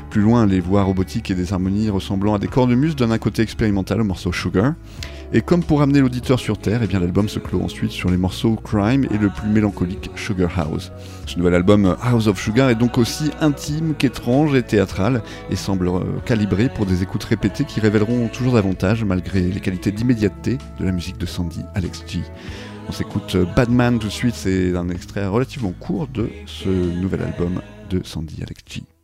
plus 0.09 0.21
loin, 0.21 0.45
les 0.45 0.59
voix 0.59 0.83
robotiques 0.83 1.31
et 1.31 1.35
des 1.35 1.53
harmonies 1.53 1.89
ressemblant 1.89 2.33
à 2.33 2.39
des 2.39 2.47
cornemuses 2.47 2.95
donnent 2.95 3.13
un 3.13 3.17
côté 3.17 3.41
expérimental 3.41 4.01
au 4.01 4.05
morceau 4.05 4.33
Sugar. 4.33 4.73
Et 5.33 5.41
comme 5.41 5.63
pour 5.63 5.81
amener 5.81 5.99
l'auditeur 5.99 6.39
sur 6.39 6.57
Terre, 6.57 6.81
eh 6.83 6.87
bien 6.87 6.99
l'album 6.99 7.27
se 7.27 7.39
clôt 7.39 7.61
ensuite 7.61 7.91
sur 7.91 8.09
les 8.09 8.17
morceaux 8.17 8.55
Crime 8.55 9.05
et 9.11 9.17
le 9.17 9.29
plus 9.29 9.49
mélancolique 9.49 10.11
Sugar 10.15 10.51
House. 10.59 10.91
Ce 11.25 11.37
nouvel 11.37 11.55
album 11.55 11.95
House 12.01 12.27
of 12.27 12.39
Sugar 12.39 12.69
est 12.69 12.75
donc 12.75 12.97
aussi 12.97 13.31
intime 13.41 13.95
qu'étrange 13.97 14.55
et 14.55 14.63
théâtral 14.63 15.23
et 15.49 15.55
semble 15.55 15.87
euh, 15.87 16.01
calibré 16.25 16.69
pour 16.69 16.85
des 16.85 17.03
écoutes 17.03 17.23
répétées 17.23 17.65
qui 17.65 17.79
révéleront 17.79 18.27
toujours 18.27 18.53
davantage 18.53 19.03
malgré 19.03 19.41
les 19.41 19.59
qualités 19.59 19.91
d'immédiateté 19.91 20.57
de 20.79 20.85
la 20.85 20.91
musique 20.91 21.17
de 21.17 21.25
Sandy 21.25 21.61
Alex 21.73 22.03
G. 22.07 22.21
On 22.87 22.91
s'écoute 22.91 23.35
euh, 23.35 23.45
Badman 23.55 23.99
tout 23.99 24.07
de 24.07 24.13
suite, 24.13 24.35
c'est 24.35 24.75
un 24.75 24.89
extrait 24.89 25.25
relativement 25.25 25.71
court 25.71 26.07
de 26.07 26.29
ce 26.45 26.69
nouvel 26.69 27.21
album 27.23 27.61
de 27.89 28.01
Sandy 28.03 28.37
Alex 28.43 28.61
G. 28.69 28.94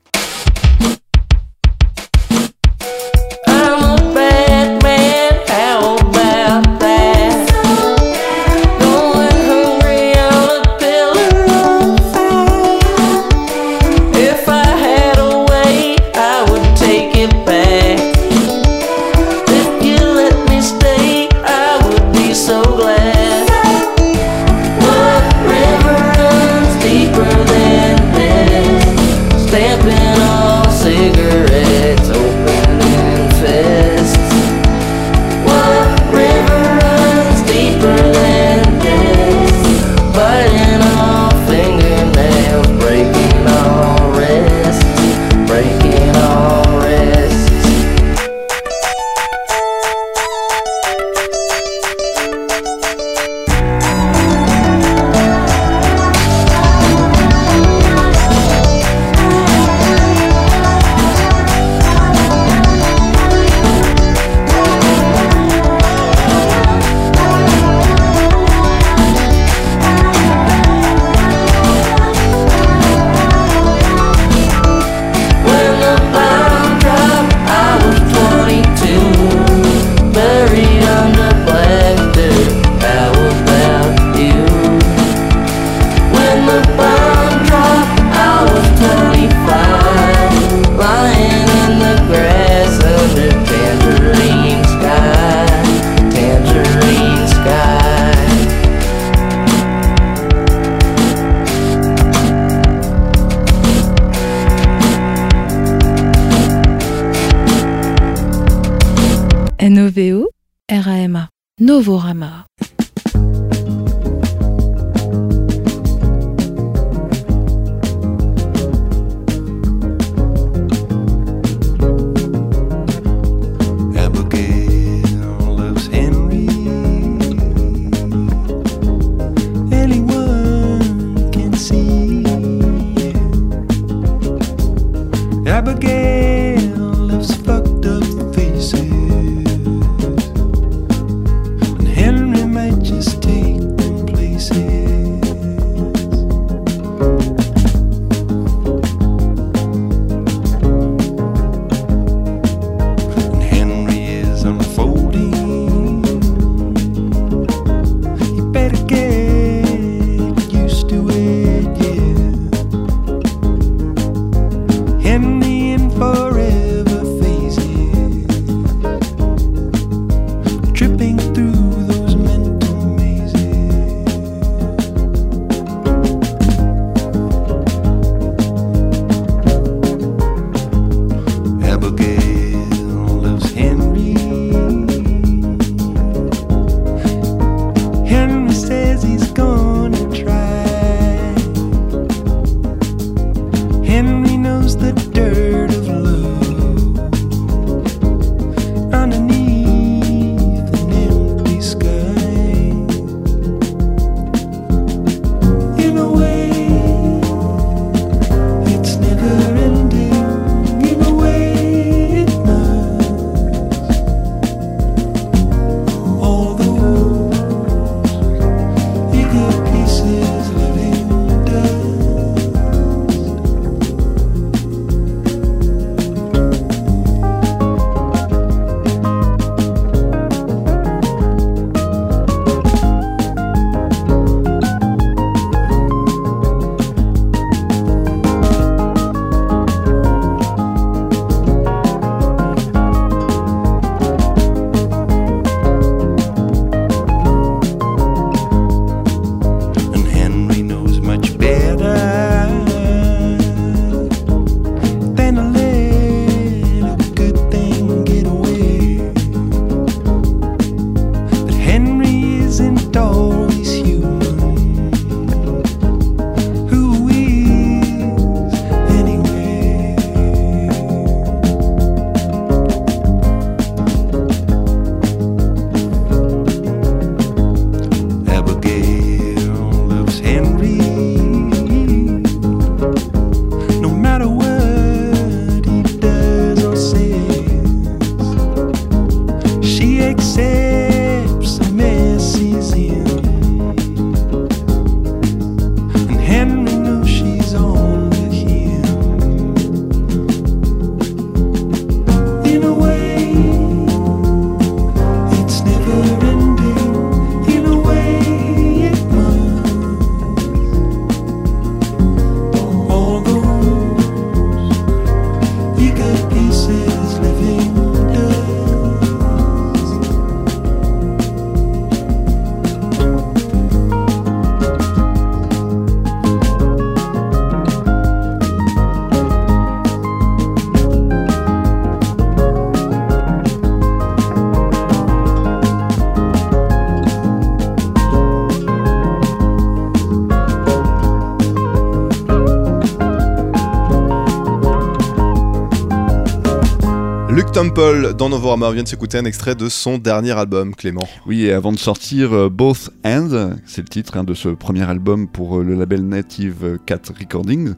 Dans 347.81 348.29
Novorama. 348.29 348.67
On 348.67 348.71
vient 348.73 348.83
de 348.83 348.87
s'écouter 348.87 349.17
un 349.17 349.25
extrait 349.25 349.55
de 349.55 349.67
son 349.67 349.97
dernier 349.97 350.33
album, 350.33 350.75
Clément. 350.75 351.09
Oui, 351.25 351.45
et 351.45 351.51
avant 351.51 351.71
de 351.71 351.79
sortir 351.79 352.31
euh, 352.31 352.47
Both 352.47 352.91
Hands, 353.03 353.55
c'est 353.65 353.81
le 353.81 353.87
titre 353.87 354.17
hein, 354.17 354.23
de 354.23 354.35
ce 354.35 354.49
premier 354.49 354.83
album 354.83 355.27
pour 355.27 355.57
euh, 355.57 355.63
le 355.63 355.73
label 355.73 356.07
Native 356.07 356.77
Cat 356.85 357.01
Recordings, 357.17 357.73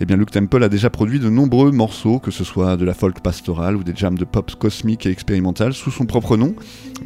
eh 0.00 0.04
bien 0.04 0.18
Luke 0.18 0.32
Temple 0.32 0.62
a 0.62 0.68
déjà 0.68 0.90
produit 0.90 1.18
de 1.18 1.30
nombreux 1.30 1.70
morceaux, 1.70 2.18
que 2.18 2.30
ce 2.30 2.44
soit 2.44 2.76
de 2.76 2.84
la 2.84 2.92
folk 2.92 3.20
pastorale 3.20 3.76
ou 3.76 3.84
des 3.84 3.94
jams 3.96 4.18
de 4.18 4.26
pop 4.26 4.54
cosmique 4.56 5.06
et 5.06 5.10
expérimental 5.10 5.72
sous 5.72 5.90
son 5.90 6.04
propre 6.04 6.36
nom, 6.36 6.54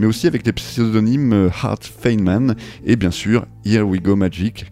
mais 0.00 0.06
aussi 0.06 0.26
avec 0.26 0.44
les 0.44 0.52
pseudonymes 0.52 1.32
euh, 1.32 1.48
Hart 1.62 1.84
Feynman 1.84 2.56
et 2.84 2.96
bien 2.96 3.12
sûr 3.12 3.46
Here 3.64 3.82
We 3.82 4.02
Go 4.02 4.16
Magic. 4.16 4.66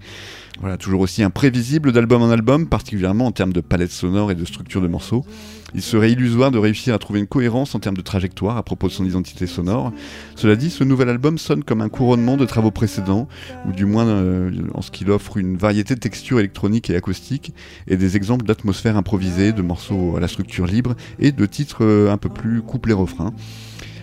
Voilà, 0.61 0.77
toujours 0.77 1.01
aussi 1.01 1.23
imprévisible 1.23 1.91
d'album 1.91 2.21
en 2.21 2.29
album, 2.29 2.67
particulièrement 2.67 3.25
en 3.25 3.33
termes 3.33 3.55
de 3.55 3.63
palette 3.63 3.93
sonore 3.93 4.31
et 4.31 4.35
de 4.35 4.45
structure 4.45 4.83
de 4.83 4.89
morceaux. 4.89 5.25
Il 5.75 5.81
serait 5.81 6.13
illusoire 6.13 6.51
de 6.51 6.59
réussir 6.59 6.93
à 6.95 6.99
trouver 6.99 7.21
une 7.21 7.27
cohérence 7.27 7.75
en 7.75 7.79
termes 7.79 7.97
de 7.97 8.03
trajectoire 8.03 8.59
à 8.59 8.63
propos 8.63 8.89
de 8.89 8.93
son 8.93 9.07
identité 9.07 9.47
sonore. 9.47 9.91
Cela 10.37 10.57
dit, 10.57 10.69
ce 10.69 10.85
nouvel 10.85 11.09
album 11.09 11.39
sonne 11.39 11.65
comme 11.65 11.81
un 11.81 11.89
couronnement 11.89 12.37
de 12.37 12.45
travaux 12.45 12.71
précédents, 12.71 13.27
ou 13.67 13.73
du 13.73 13.87
moins 13.87 14.07
euh, 14.07 14.51
en 14.75 14.83
ce 14.83 14.91
qu'il 14.91 15.11
offre 15.11 15.39
une 15.39 15.57
variété 15.57 15.95
de 15.95 16.01
textures 16.01 16.39
électroniques 16.39 16.91
et 16.91 16.97
acoustiques, 16.97 17.55
et 17.87 17.97
des 17.97 18.19
exemples 18.19 18.45
d'atmosphères 18.45 18.99
improvisées, 18.99 19.55
de 19.55 19.63
morceaux 19.63 20.15
à 20.19 20.21
la 20.21 20.29
structure 20.29 20.67
libre, 20.67 20.95
et 21.19 21.33
de 21.33 21.47
titres 21.47 21.87
euh, 21.87 22.13
un 22.13 22.19
peu 22.19 22.29
plus 22.29 22.61
couplets-refrains 22.61 23.33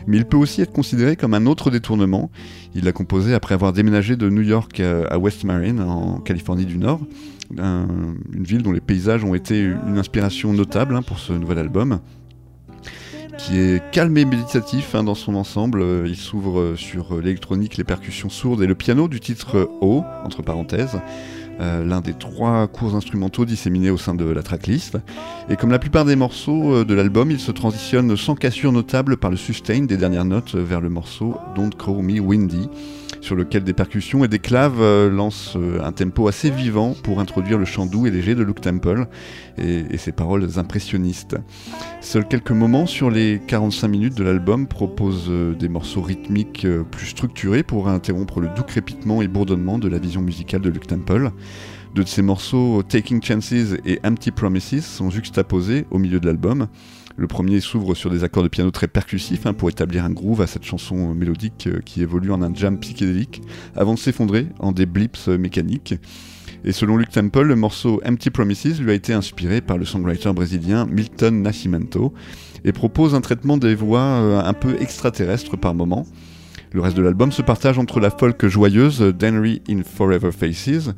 mais 0.08 0.18
il 0.18 0.26
peut 0.26 0.38
aussi 0.38 0.62
être 0.62 0.72
considéré 0.74 1.16
comme 1.16 1.34
un 1.34 1.46
autre 1.46 1.70
détournement. 1.70 2.32
Il 2.74 2.86
l'a 2.86 2.92
composé 2.92 3.34
après 3.34 3.54
avoir 3.54 3.74
déménagé 3.74 4.16
de 4.16 4.30
New 4.30 4.42
York 4.42 4.80
à 4.80 5.04
à 5.14 5.18
West 5.18 5.44
Marine, 5.44 5.80
en 5.82 6.20
Californie 6.20 6.66
du 6.66 6.78
Nord, 6.78 7.02
un- 7.58 7.88
une 8.34 8.44
ville 8.44 8.64
dont 8.64 8.72
les 8.72 8.82
paysages 8.82 9.24
ont 9.24 9.36
été 9.36 9.62
une 9.62 9.98
inspiration 9.98 10.54
notable 10.54 10.96
hein, 10.96 11.02
pour 11.02 11.20
ce 11.20 11.34
nouvel 11.34 11.60
album 11.60 12.00
qui 13.38 13.60
est 13.60 13.84
calme 13.92 14.18
et 14.18 14.26
méditatif 14.26 14.96
hein, 14.96 15.04
dans 15.04 15.14
son 15.14 15.36
ensemble. 15.36 15.82
Euh, 15.82 16.06
Il 16.08 16.16
s'ouvre 16.16 16.60
euh, 16.60 16.76
sur 16.76 17.16
euh, 17.16 17.22
l'électronique, 17.22 17.78
les 17.78 17.84
percussions 17.84 18.30
sourdes 18.30 18.64
et 18.64 18.68
le 18.68 18.74
piano 18.74 19.08
du 19.08 19.20
titre 19.20 19.58
euh, 19.58 19.66
O, 19.82 20.04
entre 20.26 20.42
parenthèses, 20.42 21.00
euh, 21.60 21.84
l'un 21.84 22.02
des 22.02 22.14
trois 22.14 22.68
cours 22.68 22.96
instrumentaux 22.96 23.46
disséminés 23.46 23.90
au 23.90 23.98
sein 23.98 24.14
de 24.14 24.26
la 24.26 24.44
tracklist. 24.44 24.98
Et 25.50 25.56
comme 25.56 25.72
la 25.72 25.80
plupart 25.80 26.06
des 26.06 26.16
morceaux 26.16 26.74
euh, 26.74 26.86
de 26.86 26.94
l'album, 26.94 27.32
il 27.32 27.40
se 27.40 27.52
transitionne 27.52 28.16
sans 28.16 28.36
cassure 28.36 28.72
notable 28.72 29.18
par 29.18 29.32
le 29.32 29.38
sustain 29.38 29.84
des 29.84 29.98
dernières 29.98 30.26
notes 30.26 30.56
euh, 30.56 30.64
vers 30.64 30.82
le 30.82 30.90
morceau 30.90 31.36
Don't 31.56 31.72
Call 31.76 32.04
Me 32.04 32.20
Windy, 32.20 32.70
sur 33.28 33.36
lequel 33.36 33.66
des 33.66 33.74
percussions 33.74 34.24
et 34.24 34.30
des 34.30 34.40
claves 34.40 34.80
euh, 34.80 35.10
lancent 35.10 35.58
euh, 35.58 35.84
un 35.84 35.92
tempo 35.92 36.30
assez 36.30 36.50
vivant 36.50 36.96
pour 37.04 37.20
introduire 37.20 37.58
le 37.58 37.66
chant 37.66 37.86
doux 37.86 38.08
et 38.08 38.10
léger 38.10 38.36
de 38.36 38.44
Luke 38.44 38.62
Temple 38.62 39.06
et, 39.58 39.98
ses 39.98 40.14
paroles 40.14 40.48
impressionnistes. 40.56 41.36
Seuls 42.00 42.26
quelques 42.26 42.52
moments 42.52 42.86
sur 42.86 43.10
les 43.10 43.42
45 43.46 43.90
minutes 43.90 44.16
de 44.16 44.24
l'album 44.24 44.66
proposent 44.66 45.28
euh, 45.28 45.54
des 45.56 45.68
morceaux 45.68 46.02
rythmiques 46.02 46.66
plus 46.90 47.08
structurés 47.08 47.64
pour 47.64 47.90
interrompre 47.90 48.40
le 48.40 48.48
doux 48.56 48.64
crépitement 48.64 49.22
et 49.22 49.28
bourdonnement 49.28 49.78
de 49.78 49.90
la 49.90 50.00
vision 50.00 50.22
musicale 50.22 50.62
de 50.62 50.70
Luke 50.70 50.88
Temple. 50.88 51.32
Deux 51.96 52.04
de 52.06 52.08
ces 52.08 52.22
morceaux, 52.22 52.82
Taking 52.82 53.22
Chances 53.22 53.76
et 53.86 54.00
Empty 54.06 54.32
Promises, 54.32 54.86
sont 54.86 55.10
juxtaposés 55.10 55.86
au 55.92 55.98
milieu 55.98 56.22
de 56.22 56.28
l'album. 56.28 56.68
Le 57.20 57.26
premier 57.26 57.62
s'ouvre 57.62 57.96
sur 57.96 58.12
des 58.12 58.24
accords 58.24 58.44
de 58.44 58.48
piano 58.48 58.70
très 58.70 58.88
percussifs 58.88 59.48
hein, 59.48 59.54
pour 59.54 59.70
établir 59.70 60.06
un 60.06 60.12
groove 60.12 60.42
à 60.42 60.48
cette 60.48 60.64
chanson 60.64 61.16
mélodique 61.16 61.66
euh, 61.66 61.80
qui 61.84 62.04
évolue 62.04 62.32
en 62.32 62.44
un 62.44 62.54
jam 62.54 62.78
psychédélique 62.78 63.42
avant 63.76 63.96
de 63.96 64.00
s'effondrer 64.00 64.46
en 64.60 64.72
des 64.72 64.86
blips 64.86 65.28
euh, 65.28 65.38
mécaniques. 65.40 65.96
Et 66.64 66.72
selon 66.72 66.96
Luke 66.96 67.10
Temple, 67.10 67.42
le 67.42 67.56
morceau 67.56 68.02
Empty 68.06 68.30
Promises 68.30 68.80
lui 68.80 68.92
a 68.92 68.94
été 68.94 69.14
inspiré 69.14 69.62
par 69.62 69.80
le 69.80 69.86
songwriter 69.86 70.32
brésilien 70.32 70.86
Milton 70.86 71.42
Nascimento 71.42 72.14
et 72.64 72.72
propose 72.72 73.16
un 73.16 73.22
traitement 73.22 73.58
des 73.58 73.74
voix 73.74 74.02
euh, 74.02 74.40
un 74.40 74.54
peu 74.54 74.80
extraterrestre 74.80 75.58
par 75.58 75.74
moment. 75.74 76.06
Le 76.74 76.82
reste 76.82 76.98
de 76.98 77.02
l'album 77.02 77.32
se 77.32 77.42
partage 77.42 77.80
entre 77.80 78.00
la 78.00 78.10
folk 78.10 78.46
joyeuse 78.46 79.02
Danry 79.02 79.62
in 79.70 79.82
Forever 79.84 80.32
Faces, 80.32 80.90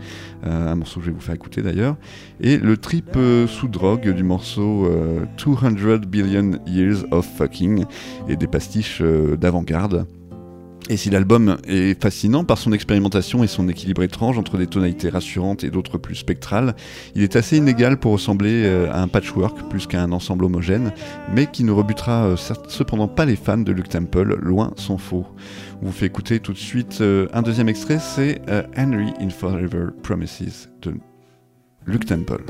euh, 0.45 0.71
un 0.71 0.75
morceau 0.75 0.99
que 0.99 1.05
je 1.05 1.12
vais 1.12 1.15
vous 1.15 1.21
faire 1.21 1.36
écouter 1.36 1.62
d'ailleurs, 1.62 1.95
et 2.41 2.58
le 2.58 2.77
trip 2.77 3.12
euh, 3.15 3.47
sous 3.47 3.67
drogue 3.67 4.10
du 4.10 4.23
morceau 4.23 4.86
euh, 4.86 5.25
200 5.38 6.08
Billion 6.08 6.51
Years 6.65 7.05
of 7.12 7.27
Fucking, 7.38 7.86
et 8.27 8.36
des 8.36 8.47
pastiches 8.47 9.01
d'avant-garde. 9.01 10.08
Et 10.88 10.98
si 10.98 11.10
l'album 11.10 11.58
est 11.68 12.02
fascinant 12.02 12.44
par 12.44 12.58
son 12.58 12.72
expérimentation 12.72 13.44
et 13.44 13.48
son 13.48 13.68
équilibre 13.68 14.02
étrange 14.02 14.39
entre 14.39 14.58
des 14.58 14.65
tonalités 14.65 15.10
rassurantes 15.10 15.63
et 15.63 15.70
d'autres 15.70 15.98
plus 15.98 16.15
spectrales, 16.15 16.76
il 17.15 17.22
est 17.22 17.36
assez 17.36 17.58
inégal 17.58 17.98
pour 17.98 18.13
ressembler 18.13 18.63
euh, 18.65 18.92
à 18.92 19.02
un 19.02 19.08
patchwork 19.08 19.70
plus 19.70 19.86
qu'à 19.86 20.02
un 20.02 20.12
ensemble 20.12 20.46
homogène, 20.46 20.92
mais 21.34 21.46
qui 21.46 21.63
ne 21.63 21.72
rebutera 21.72 22.26
euh, 22.26 22.36
cependant 22.68 23.08
pas 23.08 23.26
les 23.26 23.36
fans 23.36 23.58
de 23.58 23.72
Luke 23.72 23.89
Temple, 23.89 24.39
loin 24.42 24.74
s'en 24.78 24.98
faut. 24.98 25.28
On 25.82 25.88
vous 25.88 25.92
fait 25.92 26.08
écouter 26.08 26.39
tout 26.39 26.54
de 26.54 26.58
suite 26.58 27.02
euh, 27.02 27.28
un 27.34 27.44
deuxième 27.44 27.70
extrait, 27.70 28.00
c'est 28.00 28.42
Henry 28.76 29.13
in 29.20 29.30
Forever 29.30 29.88
Promises 30.02 30.70
de 30.82 30.94
Luke 31.86 32.06
Temple. 32.06 32.44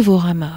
Novorama. 0.00 0.49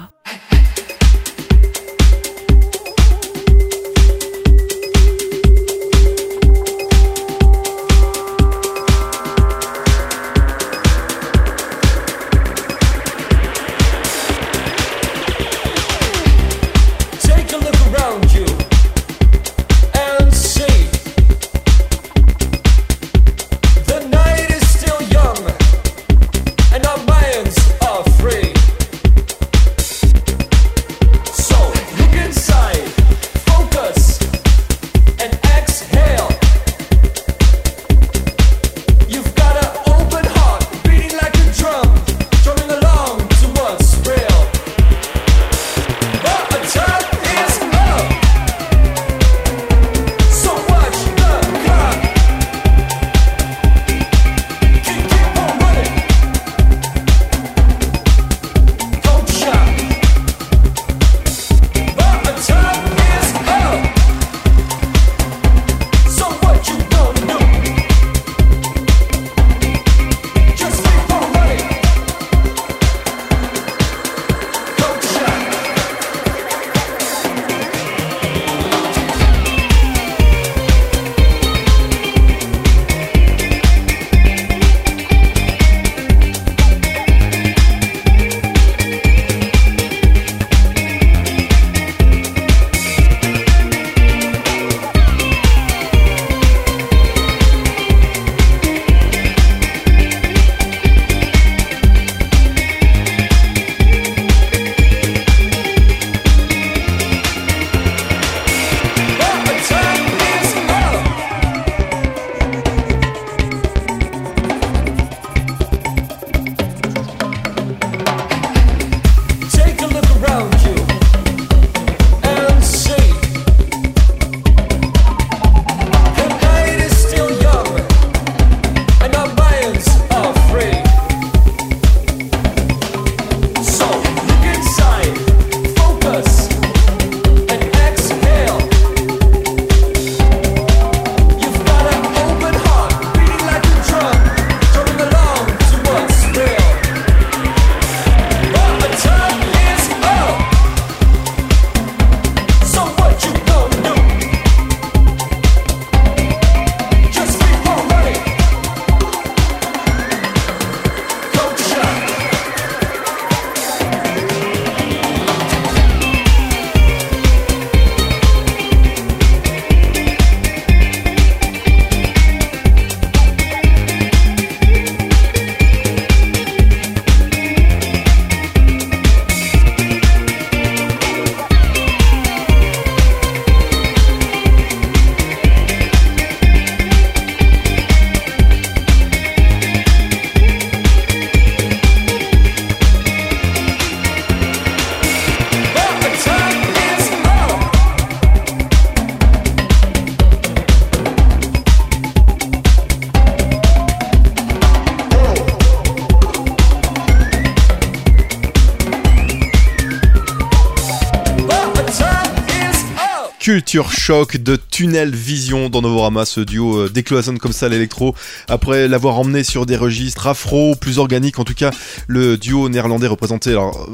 Choc 214.04 214.36
de 214.36 214.56
Tunnel 214.56 215.14
Vision 215.14 215.70
dans 215.70 215.80
Novorama, 215.80 216.26
ce 216.26 216.42
duo 216.42 216.76
euh, 216.76 216.90
décloisonne 216.90 217.38
comme 217.38 217.54
ça 217.54 217.70
l'électro 217.70 218.14
après 218.48 218.86
l'avoir 218.86 219.18
emmené 219.18 219.42
sur 219.42 219.64
des 219.64 219.78
registres 219.78 220.26
afro, 220.26 220.74
plus 220.76 220.98
organiques. 220.98 221.38
En 221.38 221.44
tout 221.44 221.54
cas, 221.54 221.70
le 222.06 222.36
duo 222.36 222.68
néerlandais 222.68 223.06
représenté, 223.06 223.52
alors 223.52 223.88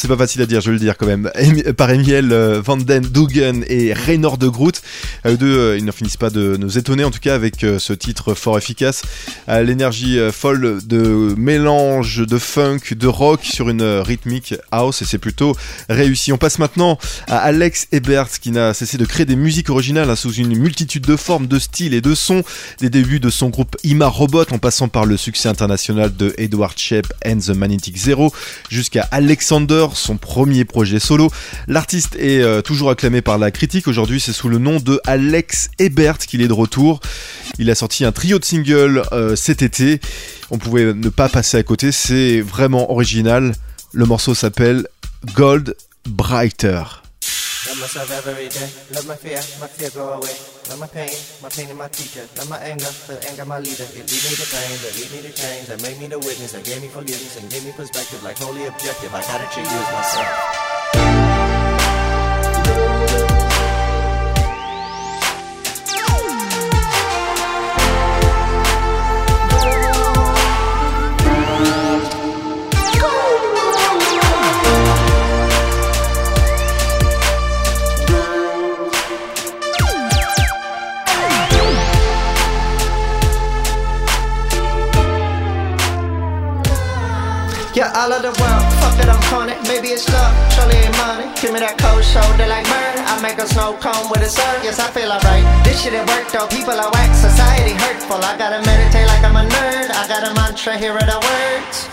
c'est 0.00 0.08
pas 0.08 0.16
facile 0.16 0.40
à 0.42 0.46
dire, 0.46 0.60
je 0.60 0.66
vais 0.70 0.74
le 0.74 0.80
dire 0.80 0.96
quand 0.96 1.06
même, 1.06 1.30
Em- 1.36 1.72
par 1.74 1.90
Emiel 1.90 2.32
euh, 2.32 2.60
van 2.64 2.76
den 2.76 3.02
Dugen 3.02 3.64
et 3.68 3.92
Reynor 3.92 4.38
de 4.38 4.48
Groot. 4.48 4.80
Eux 5.26 5.36
deux, 5.36 5.58
euh, 5.58 5.76
ils 5.78 5.84
n'en 5.84 5.92
finissent 5.92 6.16
pas 6.16 6.30
de 6.30 6.56
nous 6.56 6.78
étonner, 6.78 7.04
en 7.04 7.10
tout 7.10 7.18
cas 7.20 7.34
avec 7.34 7.62
euh, 7.64 7.78
ce 7.78 7.92
titre 7.92 8.34
fort 8.34 8.56
efficace, 8.56 9.02
l'énergie 9.48 10.18
euh, 10.18 10.32
folle 10.32 10.78
de 10.84 11.34
mélange 11.36 12.26
de 12.26 12.38
funk, 12.38 12.78
de 12.92 13.06
rock 13.06 13.40
sur 13.44 13.68
une 13.68 13.82
euh, 13.82 14.02
rythmique 14.02 14.54
house, 14.70 15.02
et 15.02 15.04
c'est 15.04 15.18
plutôt 15.18 15.56
réussi. 15.88 16.32
On 16.32 16.38
passe 16.38 16.58
maintenant 16.58 16.98
à 17.26 17.36
Alex 17.38 17.88
Ebert 17.92 18.28
qui 18.40 18.50
n'a 18.50 18.72
cessé 18.74 18.96
de 18.96 19.04
créer 19.04 19.26
des 19.26 19.36
musiques 19.36 19.70
originales 19.70 20.08
hein, 20.08 20.16
sous 20.16 20.32
une 20.32 20.56
multitude 20.56 21.04
de 21.06 21.16
formes, 21.16 21.46
de 21.46 21.58
styles 21.58 21.94
et 21.94 22.00
de 22.00 22.14
sons. 22.14 22.42
Des 22.80 22.90
débuts 22.90 23.20
de 23.20 23.30
son 23.30 23.48
groupe 23.50 23.76
Ima 23.84 24.06
Robot 24.06 24.44
en 24.50 24.58
passant 24.58 24.88
par 24.88 25.04
le 25.04 25.16
succès 25.16 25.48
international 25.48 26.14
de 26.16 26.34
Edward 26.38 26.78
Shep 26.78 27.06
and 27.26 27.38
the 27.38 27.50
Magnetic 27.50 27.96
Zero 27.96 28.32
jusqu'à 28.70 29.08
Alexander, 29.10 29.86
son 29.96 30.16
premier 30.16 30.64
projet 30.64 30.98
solo. 30.98 31.30
L'artiste 31.68 32.16
est 32.16 32.40
euh, 32.40 32.62
toujours 32.62 32.90
acclamé 32.90 33.22
par 33.22 33.38
la 33.38 33.50
critique. 33.50 33.88
Aujourd'hui, 33.88 34.20
c'est 34.20 34.32
sous 34.32 34.48
le 34.48 34.58
nom 34.58 34.80
de 34.80 35.00
Alex 35.04 35.70
Ebert 35.78 36.18
qu'il 36.18 36.42
est 36.42 36.48
de 36.48 36.52
retour. 36.52 37.00
Il 37.58 37.70
a 37.70 37.74
sorti 37.74 38.04
un 38.04 38.12
trio 38.12 38.38
de 38.38 38.44
singles 38.44 39.02
euh, 39.12 39.36
cet 39.36 39.62
été. 39.62 40.00
On 40.50 40.58
pouvait 40.58 40.94
ne 40.94 41.08
pas 41.08 41.28
passer 41.28 41.56
à 41.56 41.62
côté. 41.62 41.92
C'est 41.92 42.40
vraiment 42.40 42.90
original. 42.90 43.54
Le 43.92 44.06
morceau 44.06 44.34
s'appelle 44.34 44.86
Gold 45.34 45.76
Brighter. 46.08 46.82
Love 47.70 47.82
myself 47.82 48.26
every 48.26 48.48
day. 48.48 48.66
Love 48.90 49.06
my 49.06 49.14
fear, 49.14 49.38
my 49.62 49.70
fear 49.70 49.90
go 49.94 50.18
away. 50.18 50.34
Love 50.66 50.80
my 50.80 50.88
pain, 50.88 51.14
my 51.40 51.48
pain 51.48 51.68
is 51.70 51.78
my 51.78 51.86
teacher. 51.86 52.26
Love 52.34 52.50
my 52.50 52.58
anger, 52.58 52.90
the 53.06 53.14
anger 53.30 53.44
my 53.44 53.60
leader. 53.60 53.86
It 53.94 54.10
lead 54.10 54.22
me 54.26 54.34
to 54.34 54.46
pain, 54.50 54.74
that 54.82 54.92
lead 54.98 55.10
me 55.14 55.22
to 55.22 55.30
change. 55.30 55.66
That 55.70 55.80
made 55.80 56.00
me 56.00 56.08
the 56.08 56.18
witness, 56.18 56.50
that 56.50 56.64
gave 56.64 56.82
me 56.82 56.88
forgiveness 56.88 57.38
and 57.38 57.48
gave 57.48 57.64
me 57.64 57.70
perspective. 57.70 58.24
Like 58.24 58.38
holy 58.38 58.66
objective, 58.66 59.14
I 59.14 59.22
gotta 59.22 59.46
choose 59.54 59.70
myself. 59.70 60.69
It, 89.00 89.08
I'm. 89.08 89.20
Maybe 89.70 89.94
it's 89.94 90.08
love, 90.10 90.34
surely 90.52 90.76
ain't 90.76 90.96
money. 90.98 91.26
Give 91.40 91.52
me 91.52 91.60
that 91.60 91.78
cold 91.78 92.02
shoulder 92.02 92.46
like 92.46 92.66
murder. 92.66 93.02
I 93.06 93.16
make 93.22 93.38
a 93.38 93.46
snow 93.46 93.78
cone 93.78 94.10
with 94.10 94.20
a 94.20 94.28
syrup. 94.28 94.62
Yes, 94.62 94.78
I 94.78 94.90
feel 94.90 95.10
alright. 95.10 95.46
This 95.64 95.82
shit 95.82 95.94
at 95.94 96.06
work 96.06 96.26
though, 96.30 96.46
people 96.48 96.74
are 96.74 96.90
whack, 96.90 97.14
society 97.14 97.74
hurtful. 97.74 98.18
I 98.18 98.36
gotta 98.36 98.60
meditate 98.66 99.06
like 99.06 99.22
I'm 99.24 99.36
a 99.36 99.46
nerd. 99.46 99.90
I 99.90 100.08
got 100.08 100.26
a 100.26 100.34
mantra, 100.34 100.76
here 100.76 100.92
are 100.92 101.06
the 101.06 101.18
words. 101.18 101.89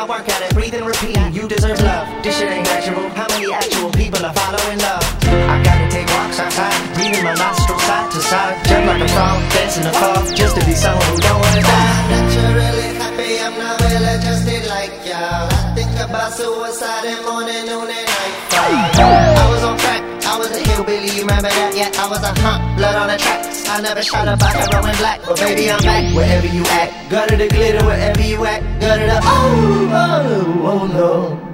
I 0.00 0.08
work 0.08 0.26
at 0.32 0.40
it. 0.40 0.54
Breathe 0.56 0.72
and 0.72 0.86
repeat. 0.86 1.12
You 1.28 1.44
deserve 1.46 1.76
love. 1.84 2.08
This 2.24 2.38
shit 2.38 2.48
ain't 2.48 2.64
natural. 2.64 3.04
How 3.12 3.28
many 3.36 3.52
actual 3.52 3.92
people 3.92 4.24
are 4.24 4.32
following 4.32 4.80
love? 4.80 5.04
I 5.28 5.60
gotta 5.60 5.92
take 5.92 6.08
walks 6.08 6.40
outside. 6.40 6.72
Breathing 6.96 7.20
my 7.22 7.36
nostrils 7.36 7.84
side 7.84 8.08
to 8.08 8.20
side. 8.24 8.56
Jump 8.64 8.86
like 8.88 9.02
a 9.04 9.08
frog. 9.12 9.36
Dance 9.52 9.76
in 9.76 9.84
the 9.84 9.92
fog. 9.92 10.24
Just 10.34 10.56
to 10.56 10.64
be 10.64 10.72
someone 10.72 11.04
who 11.04 11.20
don't 11.20 11.36
wanna 11.36 11.60
die. 11.60 12.16
Naturally 12.16 12.88
happy. 12.96 13.44
I'm 13.44 13.58
not 13.60 13.76
well 13.76 14.04
adjusted 14.16 14.64
like 14.72 14.94
y'all. 15.04 15.52
I 15.52 15.76
think 15.76 15.92
about 16.00 16.32
suicide 16.32 17.04
in 17.04 17.20
morning, 17.28 17.68
noon, 17.68 17.92
and 17.92 18.08
night. 18.08 18.40
I 18.56 19.50
was 19.52 19.64
on 19.64 19.76
crack. 19.76 20.09
I 20.30 20.38
was 20.38 20.50
a 20.52 20.60
hillbilly, 20.62 21.10
you 21.10 21.22
remember 21.22 21.48
that? 21.50 21.74
Yeah, 21.74 21.90
I 21.98 22.08
was 22.08 22.22
a 22.22 22.30
hunt, 22.40 22.78
blood 22.78 22.94
on 22.94 23.08
the 23.08 23.18
tracks. 23.18 23.68
I 23.68 23.80
never 23.80 24.00
shot 24.00 24.28
a 24.28 24.36
back 24.36 24.54
a 24.54 24.76
Roman 24.76 24.96
black, 24.96 25.20
but 25.26 25.36
baby 25.40 25.68
I'm 25.68 25.82
back 25.82 26.14
wherever 26.14 26.46
you 26.46 26.62
at. 26.66 27.10
Gutter 27.10 27.36
the 27.36 27.48
glitter 27.48 27.84
wherever 27.84 28.22
you 28.22 28.44
at. 28.44 28.62
Gutter 28.80 29.06
the 29.06 29.20
oh 29.24 29.90
oh 29.92 30.70
oh 30.70 30.86
no. 30.86 31.50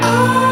Shine 0.00 0.49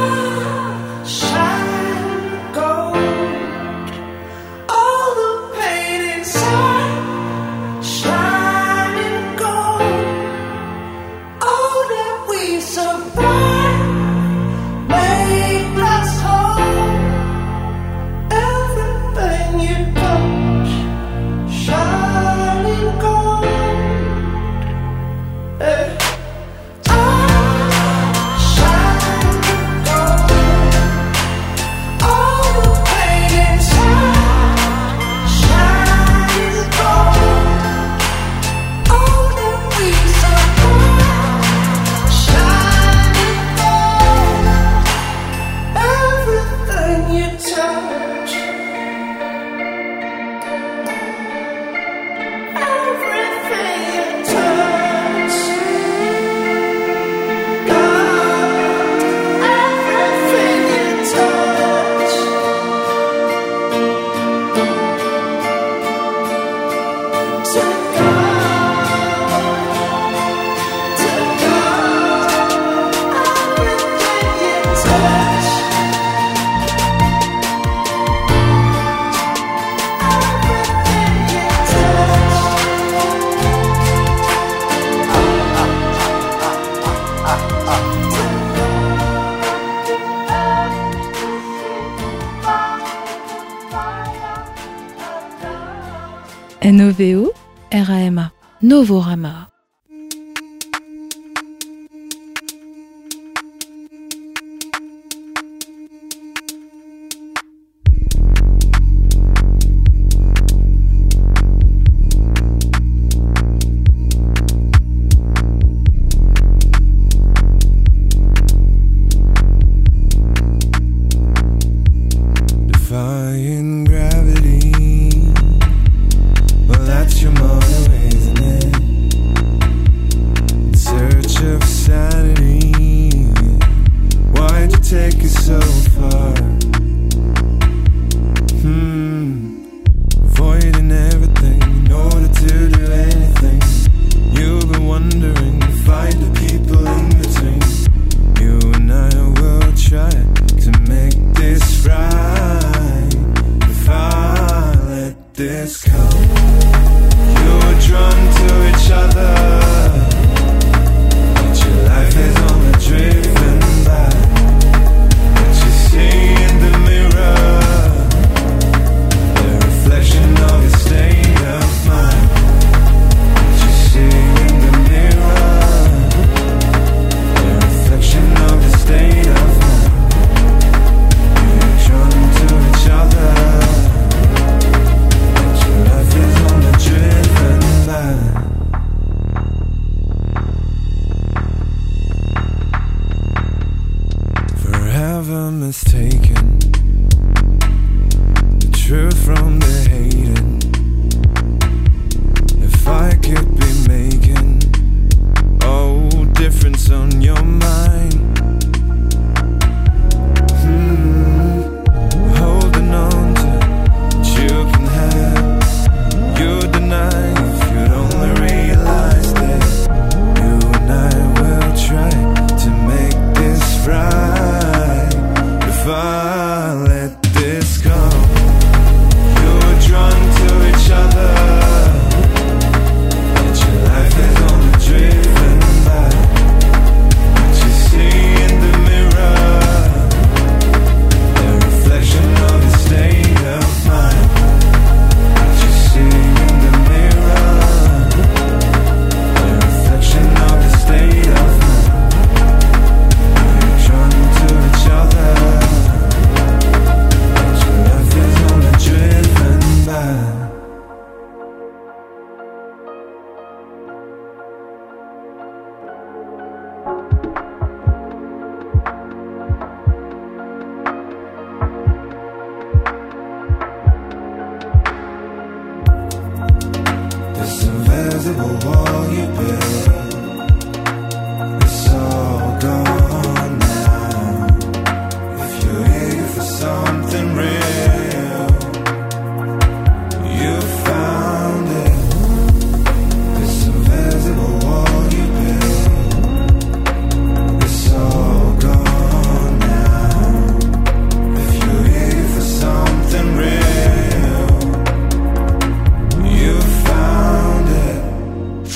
RAMA 98.85 99.08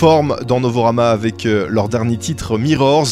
Dans 0.02 0.58
Novorama 0.58 1.12
avec 1.12 1.46
euh, 1.46 1.68
leur 1.70 1.88
dernier 1.88 2.16
titre 2.16 2.58
Mirrors. 2.58 3.06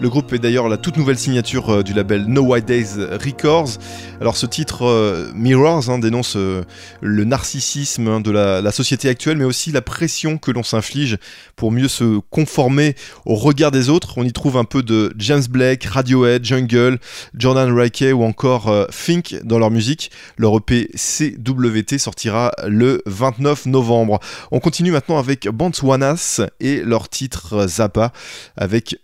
Le 0.00 0.08
groupe 0.08 0.32
est 0.32 0.40
d'ailleurs 0.40 0.68
la 0.68 0.76
toute 0.76 0.96
nouvelle 0.96 1.16
signature 1.16 1.72
euh, 1.72 1.82
du 1.84 1.92
label 1.92 2.24
No 2.26 2.42
White 2.42 2.64
Days 2.64 2.96
Records. 2.98 3.78
Alors 4.22 4.36
ce 4.36 4.46
titre 4.46 4.86
euh, 4.86 5.32
Mirrors 5.34 5.90
hein, 5.90 5.98
dénonce 5.98 6.36
euh, 6.36 6.62
le 7.00 7.24
narcissisme 7.24 8.06
hein, 8.06 8.20
de 8.20 8.30
la, 8.30 8.70
société 8.70 9.08
actuelle, 9.08 9.36
mais 9.36 9.42
aussi 9.42 9.72
la 9.72 9.82
pression 9.82 10.38
que 10.38 10.52
l'on 10.52 10.62
s'inflige 10.62 11.18
pour 11.56 11.72
mieux 11.72 11.88
se 11.88 12.20
conformer 12.30 12.94
au 13.26 13.34
regard 13.34 13.72
des 13.72 13.88
autres. 13.88 14.18
On 14.18 14.22
y 14.22 14.32
trouve 14.32 14.58
un 14.58 14.64
peu 14.64 14.84
de 14.84 15.12
James 15.18 15.42
Blake, 15.50 15.82
Radiohead, 15.82 16.44
Jungle, 16.44 17.00
Jordan 17.36 17.76
Rike 17.76 18.04
ou 18.14 18.22
encore 18.22 18.68
euh, 18.68 18.86
Fink 18.92 19.40
dans 19.42 19.58
leur 19.58 19.72
musique. 19.72 20.12
Leur 20.36 20.56
EP 20.56 20.88
CWT 20.94 21.98
sortira 21.98 22.52
le 22.68 23.02
29 23.06 23.66
novembre. 23.66 24.20
On 24.52 24.60
continue 24.60 24.92
maintenant 24.92 25.18
avec 25.18 25.48
Bantwanas 25.48 26.42
et 26.60 26.76
leur 26.84 27.08
titre 27.08 27.66
Zappa 27.66 28.12
avec 28.56 29.00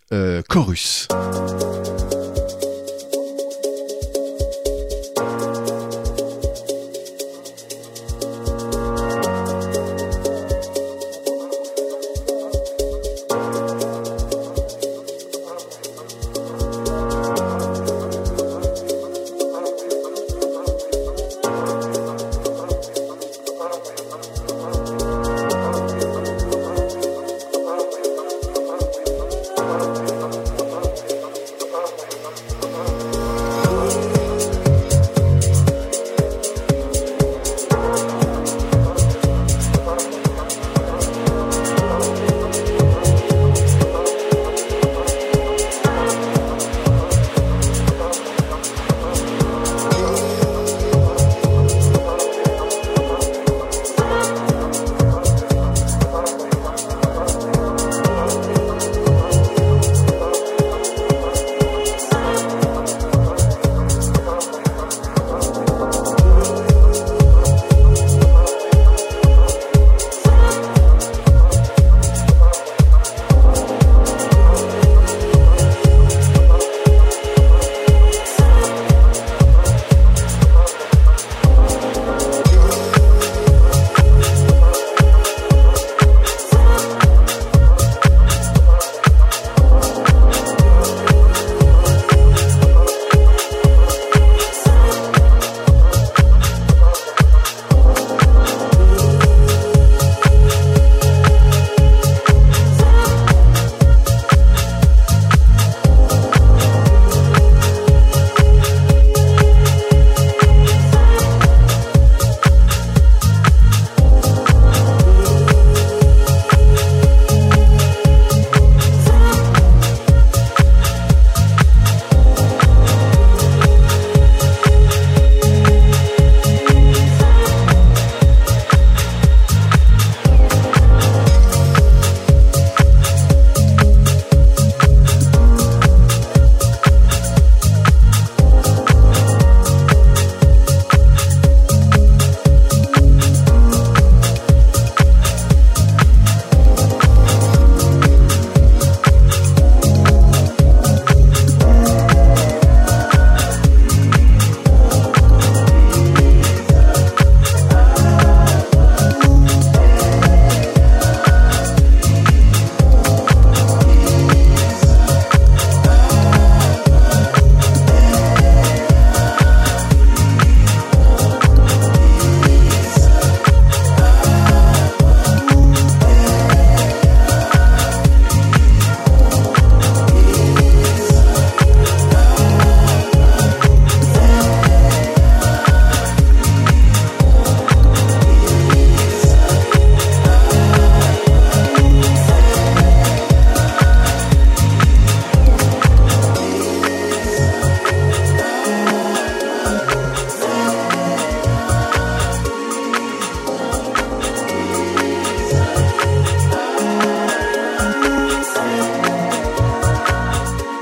Chorus. 0.49 1.09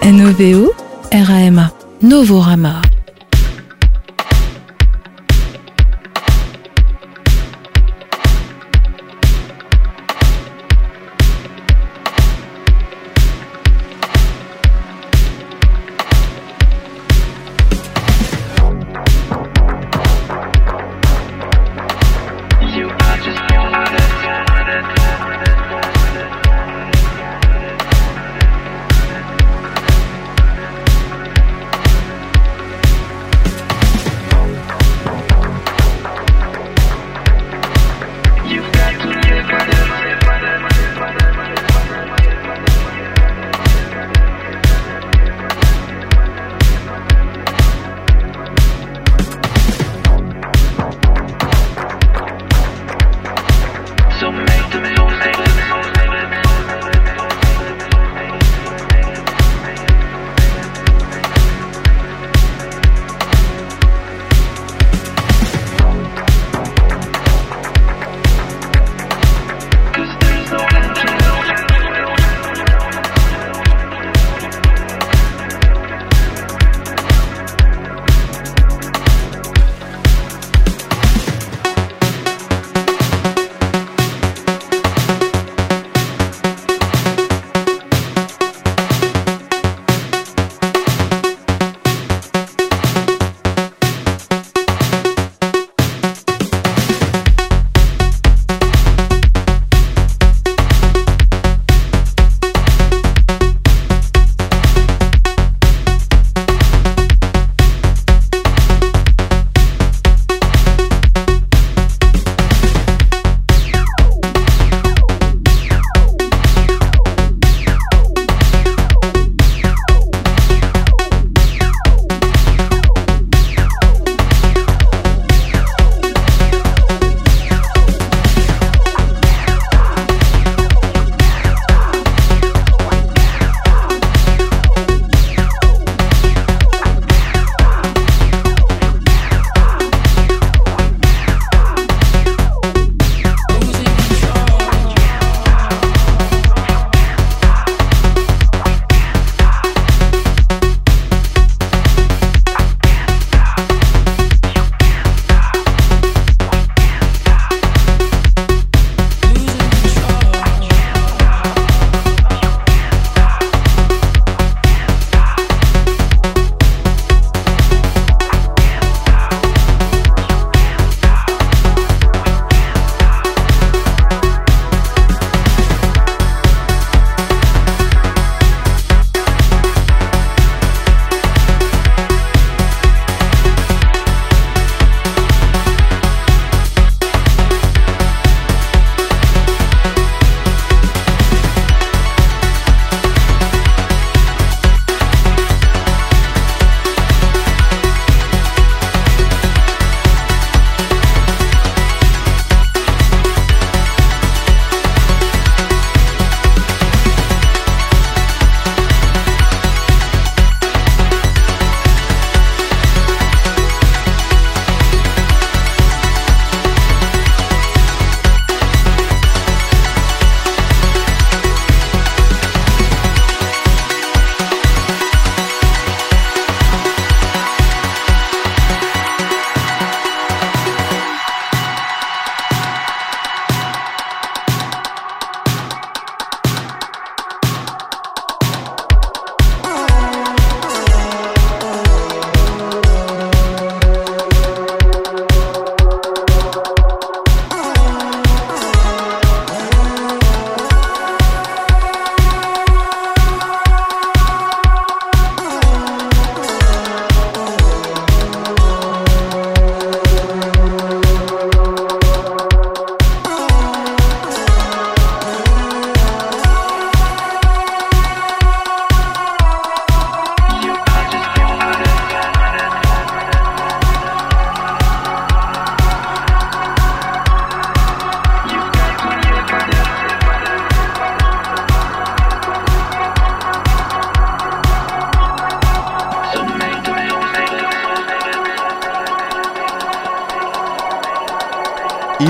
NOVO 0.06 0.70
RAMA 1.10 1.72
Novorama. 2.00 2.85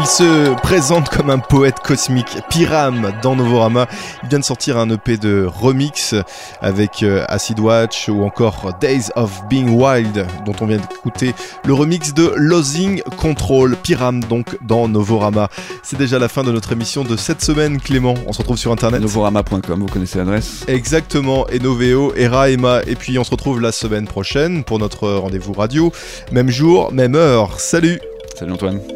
Il 0.07 0.11
se 0.11 0.55
présente 0.61 1.09
comme 1.09 1.31
un 1.31 1.41
poète 1.41 1.81
cosmique, 1.81 2.39
Pyram 2.49 3.13
dans 3.25 3.35
Novorama. 3.35 3.89
Il 4.23 4.29
vient 4.29 4.39
de 4.39 4.45
sortir 4.45 4.79
un 4.79 4.89
EP 4.89 5.17
de 5.17 5.45
remix 5.45 6.15
avec 6.61 7.03
euh, 7.03 7.25
Acid 7.29 7.59
Watch 7.59 8.09
ou 8.09 8.23
encore 8.23 8.71
Days 8.81 9.09
of 9.17 9.43
Being 9.49 9.71
Wild, 9.71 10.25
dont 10.45 10.53
on 10.61 10.67
vient 10.67 10.77
d'écouter 10.77 11.35
le 11.65 11.75
remix 11.75 12.15
de 12.15 12.33
Losing 12.37 13.03
Control. 13.17 13.77
Pyram 13.83 14.23
donc 14.23 14.57
dans 14.65 14.87
Novorama. 14.87 15.49
C'est 15.83 15.99
déjà 15.99 16.21
la 16.21 16.29
fin 16.29 16.45
de 16.45 16.53
notre 16.53 16.71
émission 16.71 17.03
de 17.03 17.17
cette 17.17 17.43
semaine, 17.43 17.81
Clément. 17.81 18.15
On 18.29 18.33
se 18.33 18.39
retrouve 18.39 18.59
sur 18.59 18.71
internet. 18.71 19.01
Novorama.com, 19.01 19.81
vous 19.81 19.93
connaissez 19.93 20.19
l'adresse 20.19 20.63
Exactement, 20.69 21.49
et 21.49 21.59
Noveo, 21.59 22.15
Era, 22.15 22.49
Emma. 22.49 22.81
Et 22.87 22.95
puis 22.95 23.19
on 23.19 23.25
se 23.25 23.33
retrouve 23.33 23.61
la 23.61 23.73
semaine 23.73 24.07
prochaine 24.07 24.63
pour 24.63 24.79
notre 24.79 25.09
rendez-vous 25.09 25.53
radio. 25.53 25.91
Même 26.31 26.49
jour, 26.49 26.93
même 26.93 27.17
heure. 27.17 27.59
Salut 27.59 27.99
Salut 28.37 28.53
Antoine. 28.53 28.96